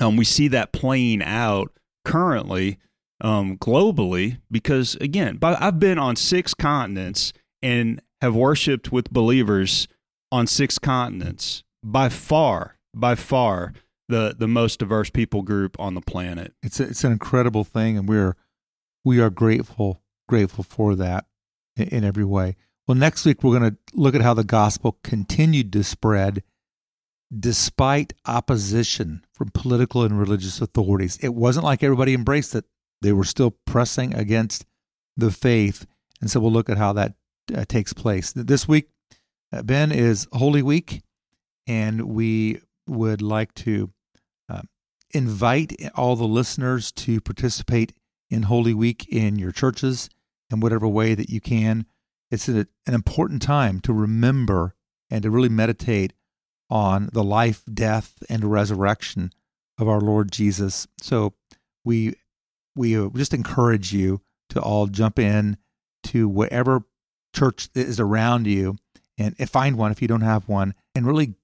Um, 0.00 0.16
we 0.16 0.24
see 0.24 0.48
that 0.48 0.72
playing 0.72 1.22
out 1.22 1.70
currently 2.04 2.78
um, 3.20 3.56
globally 3.58 4.38
because 4.50 4.96
again, 4.96 5.38
I've 5.42 5.78
been 5.78 5.98
on 5.98 6.16
six 6.16 6.52
continents 6.54 7.32
and 7.62 8.00
have 8.20 8.34
worshipped 8.34 8.92
with 8.92 9.10
believers 9.10 9.88
on 10.30 10.46
six 10.46 10.78
continents. 10.78 11.62
By 11.82 12.08
far, 12.08 12.78
by 12.94 13.14
far, 13.14 13.72
the 14.08 14.34
the 14.38 14.48
most 14.48 14.78
diverse 14.78 15.10
people 15.10 15.42
group 15.42 15.78
on 15.78 15.94
the 15.94 16.00
planet. 16.00 16.52
It's 16.62 16.80
a, 16.80 16.84
it's 16.84 17.04
an 17.04 17.12
incredible 17.12 17.64
thing, 17.64 17.98
and 17.98 18.08
we're 18.08 18.36
we 19.04 19.20
are 19.20 19.30
grateful 19.30 20.00
grateful 20.28 20.64
for 20.64 20.94
that 20.96 21.26
in, 21.76 21.88
in 21.88 22.04
every 22.04 22.24
way. 22.24 22.56
Well, 22.86 22.96
next 22.96 23.24
week 23.24 23.42
we're 23.42 23.58
going 23.58 23.72
to 23.72 23.78
look 23.94 24.14
at 24.14 24.20
how 24.20 24.34
the 24.34 24.44
gospel 24.44 24.98
continued 25.02 25.72
to 25.72 25.84
spread 25.84 26.42
despite 27.36 28.12
opposition 28.26 29.24
from 29.32 29.50
political 29.50 30.02
and 30.02 30.18
religious 30.18 30.60
authorities. 30.60 31.18
It 31.22 31.34
wasn't 31.34 31.64
like 31.64 31.82
everybody 31.82 32.14
embraced 32.14 32.54
it. 32.54 32.64
They 33.00 33.12
were 33.12 33.24
still 33.24 33.52
pressing 33.66 34.14
against 34.14 34.66
the 35.16 35.30
faith. 35.30 35.86
And 36.20 36.30
so 36.30 36.40
we'll 36.40 36.52
look 36.52 36.70
at 36.70 36.78
how 36.78 36.92
that 36.92 37.14
uh, 37.54 37.64
takes 37.66 37.92
place. 37.92 38.32
This 38.34 38.68
week, 38.68 38.88
uh, 39.52 39.62
Ben, 39.62 39.92
is 39.92 40.28
Holy 40.32 40.62
Week, 40.62 41.02
and 41.66 42.02
we 42.02 42.60
would 42.86 43.22
like 43.22 43.54
to 43.54 43.90
uh, 44.48 44.62
invite 45.12 45.74
all 45.94 46.16
the 46.16 46.24
listeners 46.24 46.92
to 46.92 47.20
participate 47.20 47.92
in 48.30 48.44
Holy 48.44 48.74
Week 48.74 49.06
in 49.08 49.38
your 49.38 49.52
churches 49.52 50.08
in 50.50 50.60
whatever 50.60 50.86
way 50.88 51.14
that 51.14 51.30
you 51.30 51.40
can. 51.40 51.86
It's 52.30 52.48
a, 52.48 52.66
an 52.86 52.94
important 52.94 53.42
time 53.42 53.80
to 53.80 53.92
remember 53.92 54.74
and 55.10 55.22
to 55.22 55.30
really 55.30 55.48
meditate 55.48 56.12
on 56.70 57.10
the 57.12 57.22
life, 57.24 57.62
death, 57.72 58.22
and 58.28 58.44
resurrection 58.44 59.30
of 59.78 59.88
our 59.88 60.00
Lord 60.00 60.32
Jesus. 60.32 60.86
So 61.00 61.34
we 61.84 62.14
we 62.74 62.98
uh, 62.98 63.08
just 63.14 63.34
encourage 63.34 63.92
you 63.92 64.20
to 64.50 64.60
all 64.60 64.86
jump 64.86 65.18
in 65.18 65.58
to 66.04 66.28
whatever 66.28 66.84
church 67.34 67.68
is 67.74 68.00
around 68.00 68.46
you 68.46 68.76
and 69.18 69.36
find 69.48 69.76
one 69.76 69.92
if 69.92 70.00
you 70.00 70.08
don't 70.08 70.22
have 70.22 70.48
one 70.48 70.74
and 70.94 71.06
really 71.06 71.34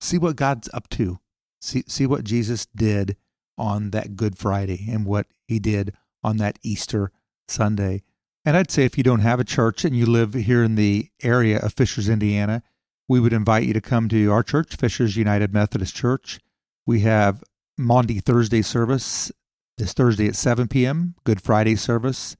see 0.00 0.18
what 0.18 0.36
God's 0.36 0.68
up 0.74 0.88
to. 0.90 1.18
See 1.60 1.84
see 1.86 2.06
what 2.06 2.24
Jesus 2.24 2.66
did 2.66 3.16
on 3.56 3.90
that 3.90 4.16
Good 4.16 4.36
Friday 4.36 4.88
and 4.90 5.06
what 5.06 5.26
he 5.46 5.58
did 5.58 5.94
on 6.24 6.38
that 6.38 6.58
Easter 6.62 7.12
Sunday. 7.48 8.02
And 8.44 8.56
I'd 8.56 8.70
say 8.70 8.84
if 8.84 8.98
you 8.98 9.04
don't 9.04 9.20
have 9.20 9.38
a 9.38 9.44
church 9.44 9.84
and 9.84 9.96
you 9.96 10.06
live 10.06 10.34
here 10.34 10.64
in 10.64 10.74
the 10.74 11.10
area 11.22 11.60
of 11.60 11.72
Fishers, 11.74 12.08
Indiana, 12.08 12.62
we 13.08 13.20
would 13.20 13.32
invite 13.32 13.64
you 13.64 13.72
to 13.74 13.80
come 13.80 14.08
to 14.08 14.32
our 14.32 14.42
church, 14.42 14.74
Fishers 14.74 15.16
United 15.16 15.54
Methodist 15.54 15.94
Church. 15.94 16.40
We 16.84 17.00
have 17.00 17.44
Maundy 17.78 18.18
Thursday 18.18 18.62
service 18.62 19.30
this 19.78 19.92
Thursday 19.92 20.26
at 20.26 20.34
7 20.34 20.66
p.m., 20.66 21.14
Good 21.24 21.40
Friday 21.40 21.76
service 21.76 22.36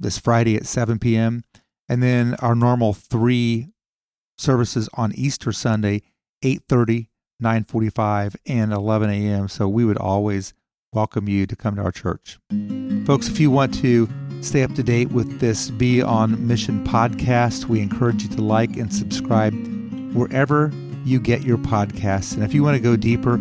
this 0.00 0.18
Friday 0.18 0.56
at 0.56 0.66
7 0.66 0.98
p.m., 0.98 1.44
and 1.88 2.02
then 2.02 2.34
our 2.36 2.54
normal 2.54 2.92
three 2.94 3.68
services 4.36 4.88
on 4.94 5.12
Easter 5.14 5.52
Sunday, 5.52 6.02
8:30, 6.42 7.08
9:45, 7.42 8.36
and 8.46 8.72
11 8.72 9.10
a.m. 9.10 9.48
So 9.48 9.68
we 9.68 9.84
would 9.84 9.98
always 9.98 10.54
welcome 10.92 11.28
you 11.28 11.46
to 11.46 11.56
come 11.56 11.76
to 11.76 11.82
our 11.82 11.92
church. 11.92 12.38
Folks, 13.04 13.28
if 13.28 13.40
you 13.40 13.50
want 13.50 13.74
to 13.74 14.08
stay 14.40 14.62
up 14.62 14.74
to 14.74 14.82
date 14.82 15.10
with 15.10 15.40
this 15.40 15.70
Be 15.70 16.00
on 16.02 16.46
Mission 16.46 16.84
podcast, 16.84 17.66
we 17.66 17.80
encourage 17.80 18.22
you 18.22 18.28
to 18.30 18.42
like 18.42 18.76
and 18.76 18.92
subscribe 18.92 19.54
wherever 20.14 20.70
you 21.04 21.18
get 21.18 21.42
your 21.42 21.58
podcasts. 21.58 22.34
And 22.34 22.44
if 22.44 22.54
you 22.54 22.62
want 22.62 22.76
to 22.76 22.82
go 22.82 22.96
deeper 22.96 23.34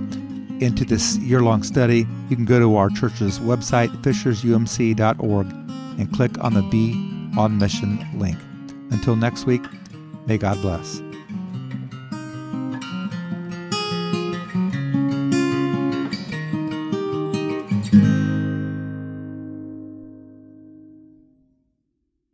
into 0.60 0.86
this 0.86 1.18
year 1.18 1.42
long 1.42 1.64
study, 1.64 2.08
you 2.30 2.36
can 2.36 2.46
go 2.46 2.60
to 2.60 2.76
our 2.76 2.90
church's 2.90 3.40
website, 3.40 3.90
fishersumc.org, 4.02 5.48
and 6.00 6.12
click 6.14 6.44
on 6.44 6.54
the 6.54 6.62
Be 6.64 7.13
on 7.38 7.58
Mission 7.58 8.00
link. 8.18 8.38
Until 8.92 9.16
next 9.16 9.46
week, 9.46 9.64
may 10.26 10.38
God 10.38 10.62
bless. 10.62 11.03